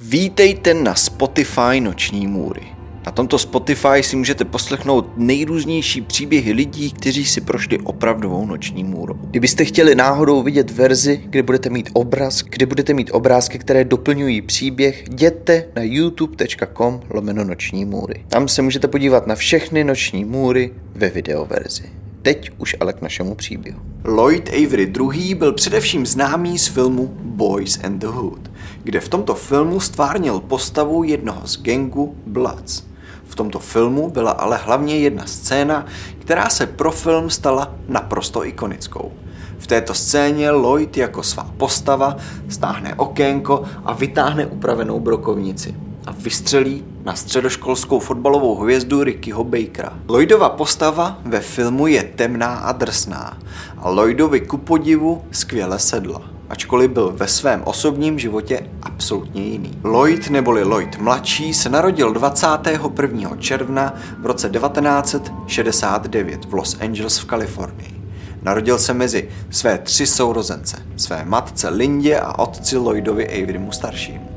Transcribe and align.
Vítejte 0.00 0.74
na 0.74 0.94
Spotify 0.94 1.80
Noční 1.80 2.26
můry. 2.26 2.62
Na 3.06 3.12
tomto 3.12 3.38
Spotify 3.38 4.02
si 4.02 4.16
můžete 4.16 4.44
poslechnout 4.44 5.12
nejrůznější 5.16 6.00
příběhy 6.00 6.52
lidí, 6.52 6.90
kteří 6.90 7.24
si 7.24 7.40
prošli 7.40 7.78
opravdovou 7.78 8.46
noční 8.46 8.84
můrou. 8.84 9.14
Kdybyste 9.14 9.64
chtěli 9.64 9.94
náhodou 9.94 10.42
vidět 10.42 10.70
verzi, 10.70 11.20
kde 11.24 11.42
budete 11.42 11.70
mít 11.70 11.90
obraz, 11.92 12.42
kde 12.42 12.66
budete 12.66 12.94
mít 12.94 13.10
obrázky, 13.12 13.58
které 13.58 13.84
doplňují 13.84 14.42
příběh, 14.42 15.04
jděte 15.10 15.68
na 15.76 15.82
youtube.com 15.82 17.00
lomeno 17.10 17.44
noční 17.44 17.84
můry. 17.84 18.24
Tam 18.28 18.48
se 18.48 18.62
můžete 18.62 18.88
podívat 18.88 19.26
na 19.26 19.34
všechny 19.34 19.84
noční 19.84 20.24
můry 20.24 20.70
ve 20.94 21.08
videoverzi. 21.08 21.84
Teď 22.22 22.50
už 22.58 22.76
ale 22.80 22.92
k 22.92 23.02
našemu 23.02 23.34
příběhu. 23.34 23.80
Lloyd 24.04 24.48
Avery 24.48 24.92
II. 25.14 25.34
byl 25.34 25.52
především 25.52 26.06
známý 26.06 26.58
z 26.58 26.66
filmu 26.66 27.06
Boys 27.22 27.78
and 27.84 27.98
the 27.98 28.06
Hood, 28.06 28.47
kde 28.88 29.00
v 29.00 29.08
tomto 29.08 29.34
filmu 29.34 29.80
stvárnil 29.80 30.40
postavu 30.40 31.04
jednoho 31.04 31.40
z 31.44 31.60
gengu 31.60 32.16
Bloods. 32.26 32.82
V 33.24 33.34
tomto 33.34 33.58
filmu 33.58 34.10
byla 34.10 34.30
ale 34.30 34.56
hlavně 34.56 34.98
jedna 34.98 35.26
scéna, 35.26 35.86
která 36.18 36.48
se 36.48 36.66
pro 36.66 36.92
film 36.92 37.30
stala 37.30 37.74
naprosto 37.88 38.46
ikonickou. 38.46 39.12
V 39.58 39.66
této 39.66 39.94
scéně 39.94 40.50
Lloyd 40.50 40.96
jako 40.96 41.22
svá 41.22 41.50
postava 41.56 42.16
stáhne 42.48 42.94
okénko 42.94 43.62
a 43.84 43.92
vytáhne 43.92 44.46
upravenou 44.46 45.00
brokovnici 45.00 45.74
a 46.06 46.12
vystřelí 46.12 46.84
na 47.04 47.14
středoškolskou 47.14 47.98
fotbalovou 47.98 48.56
hvězdu 48.56 49.04
Rickyho 49.04 49.44
Bakera. 49.44 49.92
Lloydova 50.08 50.48
postava 50.48 51.18
ve 51.24 51.40
filmu 51.40 51.86
je 51.86 52.02
temná 52.02 52.54
a 52.54 52.72
drsná 52.72 53.38
a 53.78 53.90
Lloydovi 53.90 54.40
ku 54.40 54.56
podivu 54.56 55.24
skvěle 55.30 55.78
sedla 55.78 56.27
ačkoliv 56.50 56.90
byl 56.90 57.12
ve 57.16 57.28
svém 57.28 57.62
osobním 57.64 58.18
životě 58.18 58.60
absolutně 58.82 59.42
jiný. 59.42 59.78
Lloyd 59.84 60.30
neboli 60.30 60.64
Lloyd 60.64 60.98
mladší 60.98 61.54
se 61.54 61.68
narodil 61.68 62.12
21. 62.12 63.36
června 63.38 63.94
v 64.18 64.26
roce 64.26 64.50
1969 64.50 66.44
v 66.44 66.54
Los 66.54 66.76
Angeles 66.80 67.18
v 67.18 67.24
Kalifornii. 67.24 67.98
Narodil 68.42 68.78
se 68.78 68.94
mezi 68.94 69.28
své 69.50 69.78
tři 69.78 70.06
sourozence, 70.06 70.76
své 70.96 71.24
matce 71.24 71.68
Lindě 71.68 72.20
a 72.20 72.38
otci 72.38 72.76
Lloydovi 72.76 73.42
Averymu 73.42 73.72
staršímu. 73.72 74.28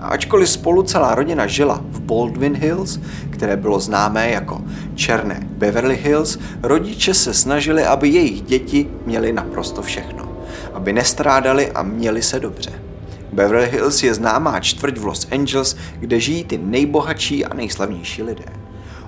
A 0.00 0.06
ačkoliv 0.06 0.48
spolu 0.48 0.82
celá 0.82 1.14
rodina 1.14 1.46
žila 1.46 1.80
v 1.90 2.00
Baldwin 2.00 2.56
Hills, 2.56 3.00
které 3.30 3.56
bylo 3.56 3.80
známé 3.80 4.30
jako 4.30 4.60
černé 4.94 5.40
Beverly 5.50 5.96
Hills, 5.96 6.38
rodiče 6.62 7.14
se 7.14 7.34
snažili, 7.34 7.84
aby 7.84 8.08
jejich 8.08 8.42
děti 8.42 8.88
měly 9.06 9.32
naprosto 9.32 9.82
všechno. 9.82 10.21
Aby 10.82 10.92
nestrádali 10.92 11.72
a 11.72 11.82
měli 11.82 12.22
se 12.22 12.40
dobře. 12.40 12.72
Beverly 13.32 13.70
Hills 13.70 14.02
je 14.02 14.14
známá 14.14 14.60
čtvrť 14.60 14.98
v 14.98 15.04
Los 15.04 15.28
Angeles, 15.32 15.76
kde 15.98 16.20
žijí 16.20 16.44
ty 16.44 16.58
nejbohatší 16.58 17.44
a 17.44 17.54
nejslavnější 17.54 18.22
lidé. 18.22 18.44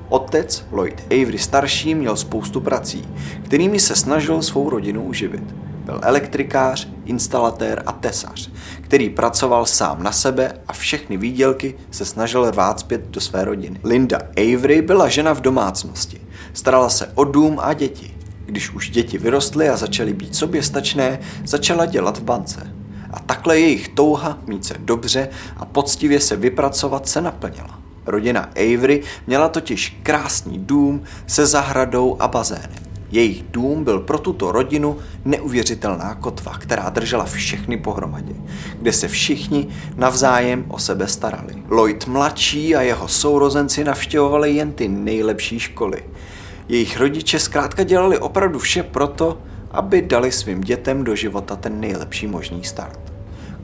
Otec 0.08 0.66
Lloyd 0.72 1.02
Avery 1.06 1.38
starší 1.38 1.94
měl 1.94 2.16
spoustu 2.16 2.60
prací, 2.60 3.08
kterými 3.42 3.80
se 3.80 3.96
snažil 3.96 4.42
svou 4.42 4.70
rodinu 4.70 5.02
uživit. 5.02 5.42
Byl 5.84 6.00
elektrikář, 6.02 6.88
instalatér 7.04 7.82
a 7.86 7.92
tesař, 7.92 8.50
který 8.80 9.10
pracoval 9.10 9.66
sám 9.66 10.02
na 10.02 10.12
sebe 10.12 10.52
a 10.68 10.72
všechny 10.72 11.16
výdělky 11.16 11.74
se 11.90 12.04
snažil 12.04 12.50
rvát 12.50 12.80
zpět 12.80 13.08
do 13.08 13.20
své 13.20 13.44
rodiny. 13.44 13.80
Linda 13.84 14.18
Avery 14.36 14.82
byla 14.82 15.08
žena 15.08 15.32
v 15.32 15.40
domácnosti. 15.40 16.20
Starala 16.52 16.88
se 16.88 17.10
o 17.14 17.24
dům 17.24 17.58
a 17.62 17.72
děti. 17.72 18.14
Když 18.46 18.70
už 18.70 18.90
děti 18.90 19.18
vyrostly 19.18 19.68
a 19.68 19.76
začaly 19.76 20.12
být 20.12 20.36
soběstačné, 20.36 21.18
začala 21.44 21.86
dělat 21.86 22.18
v 22.18 22.22
bance. 22.22 22.72
A 23.10 23.20
takhle 23.20 23.60
jejich 23.60 23.88
touha 23.88 24.38
mít 24.46 24.64
se 24.64 24.74
dobře 24.78 25.28
a 25.56 25.64
poctivě 25.64 26.20
se 26.20 26.36
vypracovat 26.36 27.08
se 27.08 27.20
naplnila. 27.20 27.78
Rodina 28.06 28.40
Avery 28.40 29.02
měla 29.26 29.48
totiž 29.48 29.98
krásný 30.02 30.58
dům 30.58 31.02
se 31.26 31.46
zahradou 31.46 32.16
a 32.20 32.28
bazénem. 32.28 32.84
Jejich 33.10 33.44
dům 33.50 33.84
byl 33.84 34.00
pro 34.00 34.18
tuto 34.18 34.52
rodinu 34.52 34.98
neuvěřitelná 35.24 36.14
kotva, 36.14 36.58
která 36.58 36.90
držela 36.90 37.24
všechny 37.24 37.76
pohromadě, 37.76 38.34
kde 38.78 38.92
se 38.92 39.08
všichni 39.08 39.68
navzájem 39.96 40.64
o 40.68 40.78
sebe 40.78 41.08
starali. 41.08 41.54
Lloyd 41.68 42.06
mladší 42.06 42.76
a 42.76 42.82
jeho 42.82 43.08
sourozenci 43.08 43.84
navštěvovali 43.84 44.54
jen 44.54 44.72
ty 44.72 44.88
nejlepší 44.88 45.60
školy. 45.60 46.02
Jejich 46.68 47.00
rodiče 47.00 47.38
zkrátka 47.38 47.82
dělali 47.82 48.18
opravdu 48.18 48.58
vše 48.58 48.82
proto, 48.82 49.38
aby 49.70 50.02
dali 50.02 50.32
svým 50.32 50.60
dětem 50.60 51.04
do 51.04 51.16
života 51.16 51.56
ten 51.56 51.80
nejlepší 51.80 52.26
možný 52.26 52.64
start. 52.64 53.00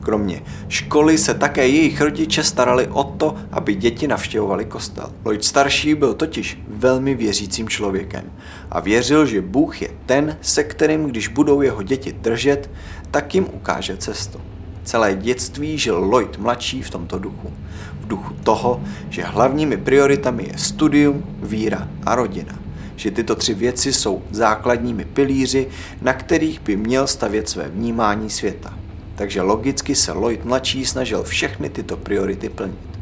Kromě 0.01 0.41
školy 0.67 1.17
se 1.17 1.33
také 1.33 1.67
jejich 1.67 2.01
rodiče 2.01 2.43
starali 2.43 2.87
o 2.87 3.03
to, 3.03 3.35
aby 3.51 3.75
děti 3.75 4.07
navštěvovali 4.07 4.65
kostel. 4.65 5.11
Lloyd 5.25 5.43
starší 5.43 5.95
byl 5.95 6.13
totiž 6.13 6.59
velmi 6.67 7.15
věřícím 7.15 7.69
člověkem 7.69 8.31
a 8.71 8.79
věřil, 8.79 9.25
že 9.25 9.41
Bůh 9.41 9.81
je 9.81 9.89
ten, 10.05 10.37
se 10.41 10.63
kterým, 10.63 11.05
když 11.05 11.27
budou 11.27 11.61
jeho 11.61 11.83
děti 11.83 12.11
držet, 12.11 12.69
tak 13.11 13.35
jim 13.35 13.47
ukáže 13.53 13.97
cestu. 13.97 14.41
Celé 14.83 15.15
dětství 15.15 15.77
žil 15.77 15.99
Lloyd 15.99 16.37
mladší 16.37 16.81
v 16.81 16.89
tomto 16.89 17.19
duchu. 17.19 17.53
V 18.01 18.07
duchu 18.07 18.33
toho, 18.43 18.83
že 19.09 19.23
hlavními 19.23 19.77
prioritami 19.77 20.43
je 20.47 20.57
studium, 20.57 21.23
víra 21.41 21.87
a 22.05 22.15
rodina. 22.15 22.60
Že 23.01 23.11
tyto 23.11 23.35
tři 23.35 23.53
věci 23.53 23.93
jsou 23.93 24.21
základními 24.31 25.05
pilíři, 25.05 25.67
na 26.01 26.13
kterých 26.13 26.61
by 26.61 26.77
měl 26.77 27.07
stavět 27.07 27.49
své 27.49 27.69
vnímání 27.69 28.29
světa 28.29 28.81
takže 29.21 29.41
logicky 29.41 29.95
se 29.95 30.11
Lloyd 30.11 30.45
mladší 30.45 30.85
snažil 30.85 31.23
všechny 31.23 31.69
tyto 31.69 31.97
priority 31.97 32.49
plnit. 32.49 32.99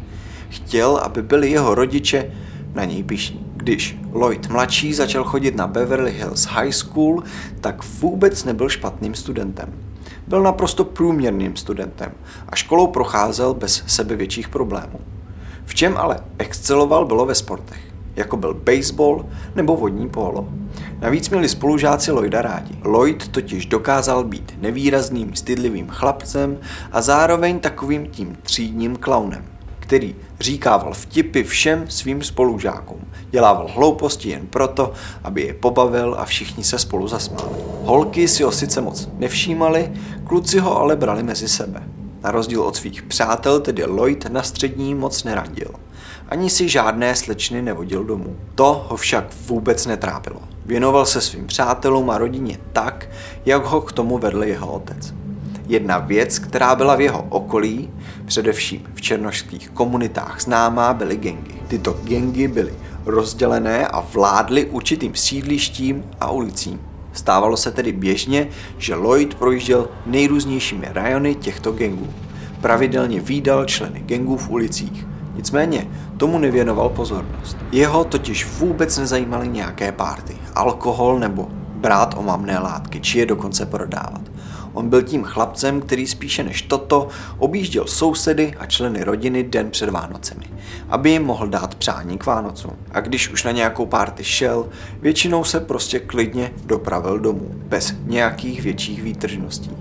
Chtěl, 0.49 0.97
aby 0.97 1.21
byli 1.21 1.51
jeho 1.51 1.75
rodiče 1.75 2.31
na 2.73 2.85
něj 2.85 3.03
pišní. 3.03 3.45
Když 3.55 3.97
Lloyd 4.11 4.49
mladší 4.49 4.93
začal 4.93 5.23
chodit 5.23 5.55
na 5.55 5.67
Beverly 5.67 6.11
Hills 6.11 6.45
High 6.45 6.71
School, 6.71 7.23
tak 7.61 7.83
vůbec 7.99 8.43
nebyl 8.43 8.69
špatným 8.69 9.15
studentem. 9.15 9.73
Byl 10.27 10.43
naprosto 10.43 10.85
průměrným 10.85 11.55
studentem 11.55 12.11
a 12.49 12.55
školou 12.55 12.87
procházel 12.87 13.53
bez 13.53 13.83
sebe 13.87 14.15
větších 14.15 14.49
problémů. 14.49 14.99
V 15.65 15.75
čem 15.75 15.97
ale 15.97 16.19
exceloval 16.37 17.05
bylo 17.05 17.25
ve 17.25 17.35
sportech, 17.35 17.81
jako 18.15 18.37
byl 18.37 18.53
baseball 18.53 19.25
nebo 19.55 19.75
vodní 19.75 20.09
polo. 20.09 20.47
Navíc 20.99 21.29
měli 21.29 21.49
spolužáci 21.49 22.11
Lloyda 22.11 22.41
rádi. 22.41 22.75
Lloyd 22.83 23.27
totiž 23.27 23.65
dokázal 23.65 24.23
být 24.23 24.57
nevýrazným, 24.61 25.35
stydlivým 25.35 25.87
chlapcem 25.87 26.57
a 26.91 27.01
zároveň 27.01 27.59
takovým 27.59 28.07
tím 28.07 28.37
třídním 28.43 28.95
klaunem, 28.95 29.45
který 29.79 30.15
říkával 30.39 30.93
vtipy 30.93 31.43
všem 31.43 31.85
svým 31.89 32.23
spolužákům. 32.23 32.99
Dělával 33.31 33.67
hlouposti 33.75 34.29
jen 34.29 34.47
proto, 34.47 34.93
aby 35.23 35.41
je 35.41 35.53
pobavil 35.53 36.15
a 36.19 36.25
všichni 36.25 36.63
se 36.63 36.79
spolu 36.79 37.07
zasmáli. 37.07 37.55
Holky 37.83 38.27
si 38.27 38.43
ho 38.43 38.51
sice 38.51 38.81
moc 38.81 39.09
nevšímali, 39.17 39.91
kluci 40.27 40.59
ho 40.59 40.77
ale 40.77 40.95
brali 40.95 41.23
mezi 41.23 41.47
sebe. 41.47 41.83
Na 42.23 42.31
rozdíl 42.31 42.61
od 42.61 42.75
svých 42.75 43.03
přátel 43.03 43.59
tedy 43.59 43.85
Lloyd 43.85 44.25
na 44.29 44.43
střední 44.43 44.95
moc 44.95 45.23
neradil. 45.23 45.71
Ani 46.29 46.49
si 46.49 46.69
žádné 46.69 47.15
slečny 47.15 47.61
nevodil 47.61 48.03
domů. 48.03 48.35
To 48.55 48.85
ho 48.89 48.97
však 48.97 49.25
vůbec 49.47 49.85
netrápilo. 49.85 50.39
Věnoval 50.65 51.05
se 51.05 51.21
svým 51.21 51.47
přátelům 51.47 52.09
a 52.09 52.17
rodině 52.17 52.57
tak, 52.73 53.09
jak 53.45 53.65
ho 53.65 53.81
k 53.81 53.91
tomu 53.91 54.17
vedl 54.17 54.43
jeho 54.43 54.71
otec. 54.71 55.13
Jedna 55.67 55.97
věc, 55.97 56.39
která 56.39 56.75
byla 56.75 56.95
v 56.95 57.01
jeho 57.01 57.25
okolí, 57.29 57.89
především 58.25 58.81
v 58.95 59.01
černošských 59.01 59.69
komunitách 59.69 60.41
známá, 60.41 60.93
byly 60.93 61.17
gengy. 61.17 61.53
Tyto 61.67 61.93
gengy 61.93 62.47
byly 62.47 62.73
rozdělené 63.05 63.87
a 63.87 63.99
vládly 63.99 64.65
určitým 64.65 65.15
sídlištím 65.15 66.03
a 66.19 66.31
ulicím. 66.31 66.81
Stávalo 67.13 67.57
se 67.57 67.71
tedy 67.71 67.91
běžně, 67.91 68.47
že 68.77 68.95
Lloyd 68.95 69.35
projížděl 69.35 69.89
nejrůznějšími 70.05 70.87
rajony 70.91 71.35
těchto 71.35 71.71
gengů. 71.71 72.13
Pravidelně 72.61 73.19
výdal 73.19 73.65
členy 73.65 73.99
gengů 73.99 74.37
v 74.37 74.49
ulicích. 74.49 75.05
Nicméně 75.39 75.87
tomu 76.17 76.37
nevěnoval 76.37 76.89
pozornost. 76.89 77.57
Jeho 77.71 78.03
totiž 78.03 78.45
vůbec 78.45 78.97
nezajímaly 78.97 79.47
nějaké 79.47 79.91
párty, 79.91 80.37
alkohol 80.55 81.19
nebo 81.19 81.47
brát 81.73 82.15
omamné 82.17 82.59
látky, 82.59 82.99
či 82.99 83.19
je 83.19 83.25
dokonce 83.25 83.65
prodávat. 83.65 84.21
On 84.73 84.89
byl 84.89 85.01
tím 85.01 85.23
chlapcem, 85.23 85.81
který 85.81 86.07
spíše 86.07 86.43
než 86.43 86.61
toto 86.61 87.07
objížděl 87.37 87.87
sousedy 87.87 88.53
a 88.59 88.65
členy 88.65 89.03
rodiny 89.03 89.43
den 89.43 89.71
před 89.71 89.89
Vánocemi, 89.89 90.45
aby 90.89 91.09
jim 91.09 91.23
mohl 91.23 91.47
dát 91.47 91.75
přání 91.75 92.17
k 92.17 92.25
Vánocům. 92.25 92.73
A 92.91 92.99
když 92.99 93.29
už 93.29 93.43
na 93.43 93.51
nějakou 93.51 93.85
párty 93.85 94.23
šel, 94.23 94.69
většinou 95.01 95.43
se 95.43 95.59
prostě 95.59 95.99
klidně 95.99 96.51
dopravil 96.65 97.19
domů, 97.19 97.51
bez 97.53 97.93
nějakých 98.05 98.61
větších 98.61 99.03
výtržností. 99.03 99.71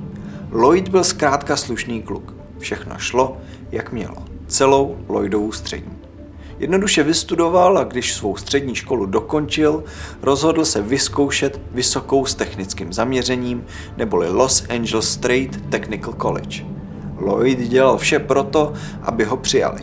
Lloyd 0.51 0.89
byl 0.89 1.05
zkrátka 1.05 1.57
slušný 1.57 2.03
kluk. 2.03 2.35
Všechno 2.59 2.99
šlo, 2.99 3.37
jak 3.73 3.93
mělo. 3.93 4.28
Celou 4.49 4.97
Lloydovou 5.09 5.53
střední. 5.53 5.99
Jednoduše 6.59 7.03
vystudoval 7.03 7.79
a 7.79 7.85
když 7.85 8.15
svou 8.15 8.37
střední 8.37 8.75
školu 8.75 9.07
dokončil, 9.07 9.85
rozhodl 10.23 10.65
se 10.65 10.83
vyzkoušet 10.83 11.61
vysokou 11.71 12.27
s 12.27 12.35
technickým 12.35 12.93
zaměřením 12.93 13.65
neboli 13.97 14.31
Los 14.31 14.65
Angeles 14.69 15.13
State 15.13 15.71
Technical 15.71 16.15
College. 16.23 16.65
Lloyd 17.19 17.59
dělal 17.59 17.99
vše 17.99 18.19
proto, 18.19 18.73
aby 19.03 19.25
ho 19.25 19.37
přijali. 19.37 19.83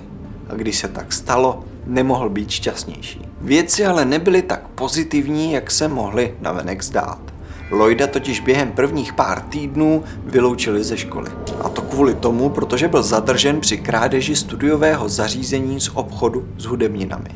A 0.49 0.53
když 0.53 0.77
se 0.77 0.87
tak 0.87 1.13
stalo, 1.13 1.63
nemohl 1.85 2.29
být 2.29 2.49
šťastnější. 2.49 3.21
Věci 3.41 3.85
ale 3.85 4.05
nebyly 4.05 4.41
tak 4.41 4.67
pozitivní, 4.67 5.51
jak 5.53 5.71
se 5.71 5.87
mohly 5.87 6.35
navenek 6.41 6.83
zdát. 6.83 7.34
Lloyda 7.71 8.07
totiž 8.07 8.39
během 8.39 8.71
prvních 8.71 9.13
pár 9.13 9.41
týdnů 9.41 10.03
vyloučili 10.25 10.83
ze 10.83 10.97
školy. 10.97 11.31
A 11.61 11.69
to 11.69 11.81
kvůli 11.81 12.13
tomu, 12.13 12.49
protože 12.49 12.87
byl 12.87 13.03
zadržen 13.03 13.59
při 13.59 13.77
krádeži 13.77 14.35
studiového 14.35 15.09
zařízení 15.09 15.81
z 15.81 15.91
obchodu 15.93 16.47
s 16.57 16.65
hudebninami. 16.65 17.29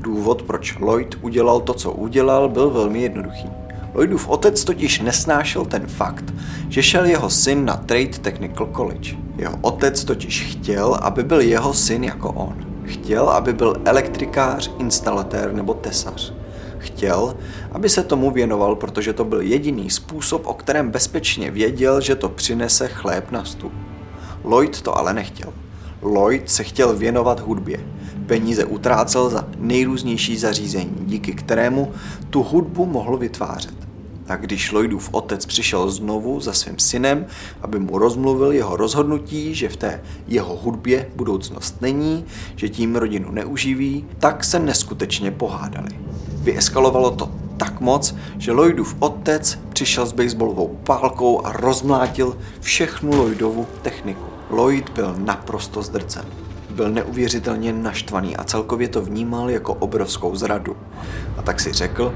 Důvod, 0.00 0.42
proč 0.42 0.78
Lloyd 0.78 1.18
udělal 1.22 1.60
to, 1.60 1.74
co 1.74 1.92
udělal, 1.92 2.48
byl 2.48 2.70
velmi 2.70 3.02
jednoduchý. 3.02 3.50
Lloydův 3.94 4.28
otec 4.28 4.64
totiž 4.64 5.00
nesnášel 5.00 5.64
ten 5.64 5.86
fakt, 5.86 6.34
že 6.68 6.82
šel 6.82 7.04
jeho 7.04 7.30
syn 7.30 7.64
na 7.64 7.76
Trade 7.76 8.18
Technical 8.20 8.68
College. 8.76 9.16
Jeho 9.36 9.58
otec 9.60 10.04
totiž 10.04 10.42
chtěl, 10.42 10.94
aby 10.94 11.22
byl 11.22 11.40
jeho 11.40 11.74
syn 11.74 12.04
jako 12.04 12.32
on. 12.32 12.56
Chtěl, 12.84 13.28
aby 13.28 13.52
byl 13.52 13.76
elektrikář, 13.84 14.70
instalatér 14.78 15.52
nebo 15.52 15.74
tesař. 15.74 16.34
Chtěl, 16.80 17.36
aby 17.72 17.88
se 17.88 18.02
tomu 18.02 18.30
věnoval, 18.30 18.76
protože 18.76 19.12
to 19.12 19.24
byl 19.24 19.40
jediný 19.40 19.90
způsob, 19.90 20.46
o 20.46 20.54
kterém 20.54 20.90
bezpečně 20.90 21.50
věděl, 21.50 22.00
že 22.00 22.16
to 22.16 22.28
přinese 22.28 22.88
chléb 22.88 23.30
na 23.30 23.44
stůl. 23.44 23.72
Lloyd 24.44 24.82
to 24.82 24.98
ale 24.98 25.14
nechtěl. 25.14 25.52
Lloyd 26.02 26.50
se 26.50 26.64
chtěl 26.64 26.96
věnovat 26.96 27.40
hudbě. 27.40 27.80
Peníze 28.26 28.64
utrácel 28.64 29.30
za 29.30 29.48
nejrůznější 29.58 30.36
zařízení, 30.36 30.96
díky 31.00 31.32
kterému 31.32 31.92
tu 32.30 32.42
hudbu 32.42 32.86
mohl 32.86 33.16
vytvářet. 33.16 33.74
A 34.28 34.36
když 34.36 34.72
Lloydův 34.72 35.08
otec 35.12 35.46
přišel 35.46 35.90
znovu 35.90 36.40
za 36.40 36.52
svým 36.52 36.78
synem, 36.78 37.26
aby 37.62 37.78
mu 37.78 37.98
rozmluvil 37.98 38.52
jeho 38.52 38.76
rozhodnutí, 38.76 39.54
že 39.54 39.68
v 39.68 39.76
té 39.76 40.02
jeho 40.28 40.56
hudbě 40.56 41.10
budoucnost 41.16 41.82
není, 41.82 42.24
že 42.56 42.68
tím 42.68 42.96
rodinu 42.96 43.30
neuživí, 43.30 44.04
tak 44.18 44.44
se 44.44 44.58
neskutečně 44.58 45.30
pohádali. 45.30 45.90
Vyeskalovalo 46.40 47.10
to 47.10 47.30
tak 47.56 47.80
moc, 47.80 48.14
že 48.38 48.52
Lloydův 48.52 48.96
otec 48.98 49.58
přišel 49.68 50.06
s 50.06 50.12
baseballovou 50.12 50.78
pálkou 50.84 51.46
a 51.46 51.52
rozmlátil 51.52 52.36
všechnu 52.60 53.16
Lloydovu 53.16 53.66
techniku. 53.82 54.24
Lloyd 54.50 54.90
byl 54.90 55.14
naprosto 55.18 55.82
zdrcen. 55.82 56.24
Byl 56.70 56.90
neuvěřitelně 56.90 57.72
naštvaný 57.72 58.36
a 58.36 58.44
celkově 58.44 58.88
to 58.88 59.02
vnímal 59.02 59.50
jako 59.50 59.74
obrovskou 59.74 60.36
zradu. 60.36 60.76
A 61.36 61.42
tak 61.42 61.60
si 61.60 61.72
řekl, 61.72 62.14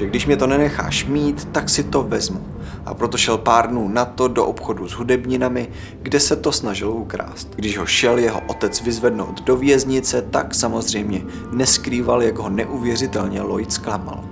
že 0.00 0.06
když 0.06 0.26
mě 0.26 0.36
to 0.36 0.46
nenecháš 0.46 1.04
mít, 1.04 1.48
tak 1.52 1.68
si 1.68 1.84
to 1.84 2.02
vezmu. 2.02 2.40
A 2.86 2.94
proto 2.94 3.18
šel 3.18 3.38
pár 3.38 3.68
dnů 3.68 3.88
na 3.88 4.04
to 4.04 4.28
do 4.28 4.46
obchodu 4.46 4.88
s 4.88 4.92
hudebninami, 4.92 5.68
kde 6.02 6.20
se 6.20 6.36
to 6.36 6.52
snažil 6.52 6.90
ukrást. 6.90 7.48
Když 7.56 7.78
ho 7.78 7.86
šel 7.86 8.18
jeho 8.18 8.40
otec 8.46 8.82
vyzvednout 8.82 9.44
do 9.44 9.56
věznice, 9.56 10.22
tak 10.22 10.54
samozřejmě 10.54 11.22
neskrýval, 11.52 12.22
jak 12.22 12.38
ho 12.38 12.48
neuvěřitelně 12.48 13.42
Lloyd 13.42 13.72
zklamal. 13.72 14.24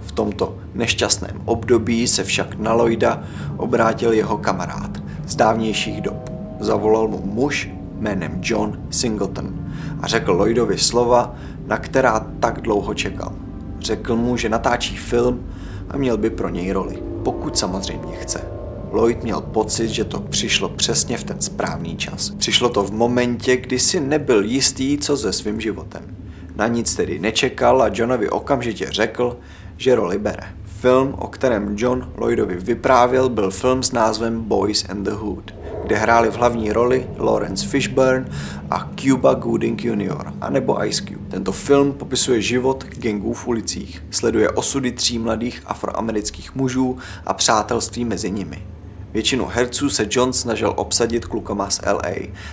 V 0.00 0.12
tomto 0.12 0.58
nešťastném 0.74 1.42
období 1.44 2.08
se 2.08 2.24
však 2.24 2.58
na 2.58 2.72
Lloyda 2.72 3.22
obrátil 3.56 4.12
jeho 4.12 4.38
kamarád 4.38 5.02
z 5.26 5.36
dávnějších 5.36 6.00
dob. 6.00 6.30
Zavolal 6.60 7.08
mu 7.08 7.22
muž 7.24 7.70
jménem 7.98 8.40
John 8.42 8.80
Singleton 8.90 9.72
a 10.00 10.06
řekl 10.06 10.32
Lloydovi 10.32 10.78
slova, 10.78 11.34
na 11.66 11.78
která 11.78 12.26
tak 12.40 12.60
dlouho 12.60 12.94
čekal. 12.94 13.41
Řekl 13.82 14.16
mu, 14.16 14.36
že 14.36 14.48
natáčí 14.48 14.96
film 14.96 15.46
a 15.88 15.96
měl 15.96 16.16
by 16.16 16.30
pro 16.30 16.48
něj 16.48 16.72
roli, 16.72 17.02
pokud 17.24 17.58
samozřejmě 17.58 18.16
chce. 18.16 18.44
Lloyd 18.90 19.22
měl 19.22 19.40
pocit, 19.40 19.88
že 19.88 20.04
to 20.04 20.20
přišlo 20.20 20.68
přesně 20.68 21.18
v 21.18 21.24
ten 21.24 21.40
správný 21.40 21.96
čas. 21.96 22.30
Přišlo 22.30 22.68
to 22.68 22.84
v 22.84 22.92
momentě, 22.92 23.56
kdy 23.56 23.78
si 23.78 24.00
nebyl 24.00 24.44
jistý, 24.44 24.98
co 24.98 25.16
se 25.16 25.32
svým 25.32 25.60
životem. 25.60 26.16
Na 26.56 26.66
nic 26.66 26.94
tedy 26.94 27.18
nečekal 27.18 27.82
a 27.82 27.90
Johnovi 27.92 28.30
okamžitě 28.30 28.86
řekl, 28.90 29.36
že 29.76 29.94
roli 29.94 30.18
bere. 30.18 30.44
Film, 30.64 31.14
o 31.18 31.28
kterém 31.28 31.74
John 31.78 32.12
Lloydovi 32.16 32.56
vyprávěl, 32.56 33.28
byl 33.28 33.50
film 33.50 33.82
s 33.82 33.92
názvem 33.92 34.40
Boys 34.40 34.84
and 34.88 35.02
the 35.02 35.10
Hood, 35.10 35.54
kde 35.82 35.96
hráli 35.96 36.30
v 36.30 36.36
hlavní 36.36 36.72
roli 36.72 37.06
Lawrence 37.18 37.66
Fishburne 37.66 38.28
a 38.70 38.90
Cuba 38.96 39.34
Gooding 39.34 39.84
Jr. 39.84 40.32
anebo 40.40 40.84
Ice 40.84 41.02
Cube. 41.04 41.28
Tento 41.28 41.52
film 41.52 41.92
popisuje 41.92 42.42
život 42.42 42.84
gangů 42.84 43.32
v 43.32 43.46
ulicích, 43.46 44.04
sleduje 44.10 44.50
osudy 44.50 44.92
tří 44.92 45.18
mladých 45.18 45.62
afroamerických 45.66 46.54
mužů 46.54 46.98
a 47.26 47.34
přátelství 47.34 48.04
mezi 48.04 48.30
nimi. 48.30 48.66
Většinu 49.12 49.46
herců 49.46 49.90
se 49.90 50.06
John 50.10 50.32
snažil 50.32 50.72
obsadit 50.76 51.26
klukama 51.26 51.70
z 51.70 51.80
LA, 51.86 52.12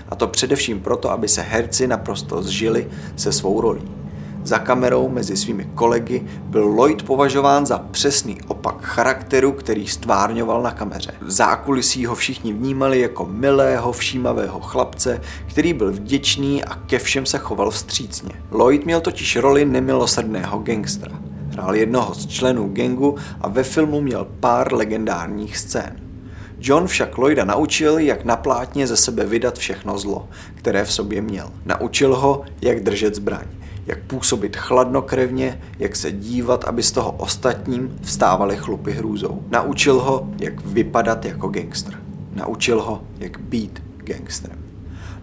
a 0.09 0.15
to 0.15 0.27
především 0.27 0.79
proto, 0.79 1.11
aby 1.11 1.27
se 1.27 1.41
herci 1.41 1.87
naprosto 1.87 2.43
zžili 2.43 2.87
se 3.15 3.31
svou 3.31 3.61
rolí. 3.61 3.98
Za 4.43 4.59
kamerou 4.59 5.09
mezi 5.09 5.37
svými 5.37 5.69
kolegy 5.75 6.27
byl 6.43 6.67
Lloyd 6.67 7.03
považován 7.03 7.65
za 7.65 7.77
přesný 7.77 8.41
opak 8.47 8.75
charakteru, 8.81 9.51
který 9.51 9.87
stvárňoval 9.87 10.61
na 10.61 10.71
kameře. 10.71 11.11
V 11.21 11.31
zákulisí 11.31 12.05
ho 12.05 12.15
všichni 12.15 12.53
vnímali 12.53 12.99
jako 12.99 13.25
milého, 13.25 13.91
všímavého 13.91 14.59
chlapce, 14.59 15.21
který 15.45 15.73
byl 15.73 15.91
vděčný 15.91 16.63
a 16.63 16.75
ke 16.75 16.99
všem 16.99 17.25
se 17.25 17.37
choval 17.37 17.71
vstřícně. 17.71 18.31
Lloyd 18.51 18.85
měl 18.85 19.01
totiž 19.01 19.35
roli 19.35 19.65
nemilosrdného 19.65 20.59
gangstra. 20.59 21.19
Hrál 21.51 21.75
jednoho 21.75 22.13
z 22.13 22.27
členů 22.27 22.69
gangu 22.73 23.15
a 23.41 23.47
ve 23.47 23.63
filmu 23.63 24.01
měl 24.01 24.27
pár 24.39 24.73
legendárních 24.73 25.57
scén. 25.57 25.95
John 26.59 26.87
však 26.87 27.17
Lloyda 27.17 27.45
naučil, 27.45 27.99
jak 27.99 28.25
na 28.25 28.35
plátně 28.35 28.87
ze 28.87 28.97
sebe 28.97 29.25
vydat 29.25 29.57
všechno 29.57 29.97
zlo, 29.97 30.27
které 30.55 30.85
v 30.85 30.93
sobě 30.93 31.21
měl. 31.21 31.49
Naučil 31.65 32.15
ho, 32.15 32.43
jak 32.61 32.83
držet 32.83 33.15
zbraň 33.15 33.45
jak 33.89 33.99
působit 33.99 34.55
chladnokrevně, 34.55 35.61
jak 35.79 35.95
se 35.95 36.11
dívat, 36.11 36.63
aby 36.63 36.83
z 36.83 36.91
toho 36.91 37.11
ostatním 37.11 37.99
vstávaly 38.01 38.57
chlupy 38.57 38.91
hrůzou. 38.91 39.43
Naučil 39.49 39.99
ho, 39.99 40.29
jak 40.39 40.65
vypadat 40.65 41.25
jako 41.25 41.47
gangster. 41.47 41.93
Naučil 42.35 42.81
ho, 42.81 43.03
jak 43.19 43.39
být 43.39 43.83
gangsterem. 43.97 44.59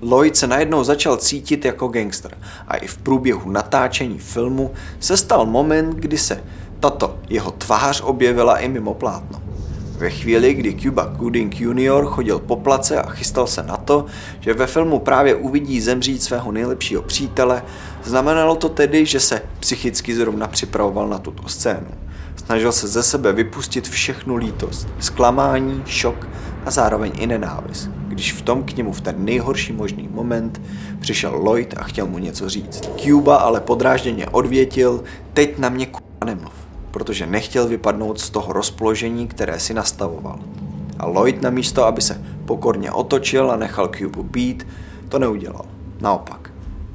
Lloyd 0.01 0.37
se 0.37 0.47
najednou 0.47 0.85
začal 0.85 1.17
cítit 1.17 1.65
jako 1.65 1.89
gangster 1.89 2.39
a 2.69 2.77
i 2.77 2.87
v 2.87 2.99
průběhu 2.99 3.51
natáčení 3.51 4.19
filmu 4.19 4.71
se 5.01 5.17
stal 5.17 5.47
moment, 5.47 5.95
kdy 5.95 6.19
se 6.19 6.45
tato 6.81 7.19
jeho 7.29 7.51
tvář 7.51 8.01
objevila 8.05 8.59
i 8.59 8.69
mimo 8.69 8.95
plátno. 8.95 9.43
Ve 9.99 10.11
chvíli, 10.11 10.55
kdy 10.55 10.75
Cuba 10.75 11.05
Gooding 11.05 11.61
Jr. 11.61 12.05
chodil 12.05 12.39
po 12.39 12.57
place 12.57 13.03
a 13.03 13.11
chystal 13.11 13.47
se 13.47 13.63
na 13.63 13.77
to, 13.77 14.07
že 14.41 14.55
ve 14.55 14.67
filmu 14.67 14.99
právě 14.99 15.35
uvidí 15.35 15.81
zemřít 15.81 16.23
svého 16.23 16.53
nejlepšího 16.53 17.03
přítele, 17.03 17.63
znamenalo 18.07 18.57
to 18.57 18.69
tedy, 18.69 19.07
že 19.07 19.21
se 19.21 19.43
psychicky 19.61 20.15
zrovna 20.15 20.47
připravoval 20.47 21.09
na 21.09 21.19
tuto 21.19 21.49
scénu. 21.49 21.87
Snažil 22.37 22.73
se 22.73 22.89
ze 22.89 23.03
sebe 23.03 23.33
vypustit 23.33 23.89
všechnu 23.89 24.37
lítost, 24.37 24.89
zklamání, 25.01 25.83
šok 25.87 26.29
a 26.65 26.71
zároveň 26.71 27.13
i 27.19 27.27
nenávist. 27.27 27.91
Když 28.09 28.33
v 28.33 28.43
tom 28.43 28.65
k 28.65 28.77
němu 28.77 28.93
v 28.93 29.01
ten 29.01 29.25
nejhorší 29.25 29.73
možný 29.73 30.09
moment 30.13 30.61
přišel 31.01 31.37
Lloyd 31.37 31.75
a 31.77 31.83
chtěl 31.83 32.07
mu 32.07 32.19
něco 32.19 32.49
říct. 32.49 32.91
Cuba 32.97 33.37
ale 33.37 33.61
podrážděně 33.61 34.27
odvětil, 34.27 35.05
teď 35.33 35.59
na 35.59 35.69
mě 35.69 35.87
k***a 35.87 36.25
nemluv 36.25 36.67
protože 36.97 37.27
nechtěl 37.27 37.69
vypadnout 37.69 38.21
z 38.21 38.31
toho 38.31 38.53
rozpoložení, 38.53 39.29
které 39.29 39.61
si 39.61 39.75
nastavoval. 39.75 40.39
A 40.99 41.07
Lloyd 41.07 41.43
namísto, 41.43 41.85
aby 41.85 42.03
se 42.03 42.25
pokorně 42.45 42.93
otočil 42.93 43.51
a 43.51 43.57
nechal 43.57 43.89
Cubu 43.99 44.23
být, 44.23 44.67
to 45.09 45.19
neudělal. 45.19 45.65
Naopak, 46.01 46.46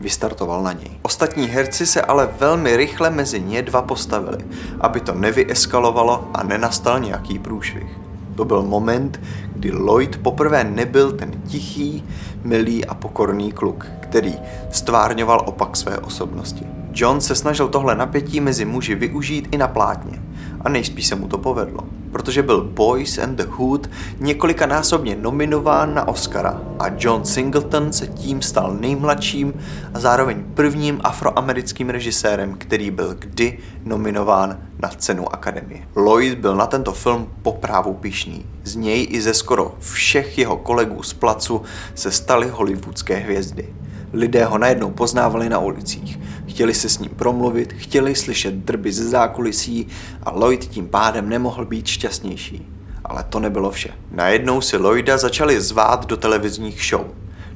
vystartoval 0.02 0.64
na 0.64 0.74
něj. 0.74 0.92
Ostatní 1.02 1.48
herci 1.48 1.86
se 1.86 2.02
ale 2.02 2.30
velmi 2.40 2.78
rychle 2.78 3.10
mezi 3.10 3.42
ně 3.42 3.62
dva 3.62 3.82
postavili, 3.82 4.38
aby 4.80 5.00
to 5.00 5.14
nevyeskalovalo 5.14 6.30
a 6.34 6.44
nenastal 6.44 7.00
nějaký 7.00 7.40
průšvih. 7.40 7.98
To 8.36 8.46
byl 8.46 8.64
moment, 8.64 9.22
kdy 9.54 9.72
Lloyd 9.72 10.18
poprvé 10.18 10.64
nebyl 10.64 11.12
ten 11.12 11.32
tichý, 11.48 12.04
milý 12.44 12.86
a 12.86 12.94
pokorný 12.94 13.52
kluk, 13.52 13.88
který 14.00 14.34
stvárňoval 14.72 15.44
opak 15.46 15.78
své 15.78 15.98
osobnosti. 15.98 16.66
John 16.94 17.22
se 17.22 17.36
snažil 17.36 17.68
tohle 17.68 17.96
napětí 17.96 18.40
mezi 18.40 18.66
muži 18.66 18.96
využít 18.96 19.48
i 19.52 19.58
na 19.58 19.68
plátně 19.68 20.24
a 20.62 20.70
nejspíš 20.70 21.08
se 21.08 21.16
mu 21.16 21.28
to 21.28 21.38
povedlo, 21.38 21.80
protože 22.12 22.44
byl 22.44 22.64
Boys 22.64 23.18
and 23.18 23.36
the 23.36 23.46
Hood 23.50 23.90
několikanásobně 24.20 25.16
nominován 25.16 25.94
na 25.94 26.08
Oscara 26.08 26.62
a 26.80 26.86
John 26.98 27.26
Singleton 27.26 27.94
se 27.94 28.08
tím 28.08 28.42
stal 28.42 28.74
nejmladším 28.80 29.54
a 29.94 30.00
zároveň 30.00 30.44
prvním 30.54 31.02
afroamerickým 31.04 31.90
režisérem, 31.90 32.56
který 32.58 32.92
byl 32.92 33.16
kdy 33.20 33.60
nominován 33.86 34.58
na 34.80 34.90
cenu 34.90 35.34
Akademie. 35.34 35.88
Lloyd 35.96 36.38
byl 36.38 36.56
na 36.56 36.68
tento 36.68 36.92
film 36.92 37.28
poprávu 37.42 37.94
pišný. 37.94 38.46
Z 38.64 38.76
něj 38.76 39.08
i 39.10 39.22
ze 39.22 39.34
skoro 39.34 39.76
všech 39.80 40.38
jeho 40.38 40.58
kolegů 40.58 41.04
z 41.04 41.14
placu 41.14 41.62
se 41.96 42.12
staly 42.12 42.50
hollywoodské 42.50 43.16
hvězdy. 43.16 43.81
Lidé 44.14 44.46
ho 44.46 44.58
najednou 44.58 44.92
poznávali 44.92 45.50
na 45.50 45.60
ulicích. 45.60 46.20
Chtěli 46.48 46.74
se 46.74 46.90
s 46.90 47.00
ním 47.00 47.10
promluvit, 47.10 47.74
chtěli 47.74 48.16
slyšet 48.16 48.54
drby 48.54 48.92
ze 48.92 49.10
zákulisí 49.10 49.88
a 50.24 50.32
Lloyd 50.32 50.66
tím 50.66 50.88
pádem 50.88 51.30
nemohl 51.30 51.66
být 51.66 51.88
šťastnější. 51.88 52.68
Ale 53.06 53.24
to 53.24 53.40
nebylo 53.40 53.72
vše. 53.72 53.90
Najednou 54.12 54.62
si 54.62 54.78
Lloyda 54.78 55.18
začali 55.18 55.62
zvát 55.62 56.06
do 56.06 56.18
televizních 56.18 56.86
show. 56.90 57.06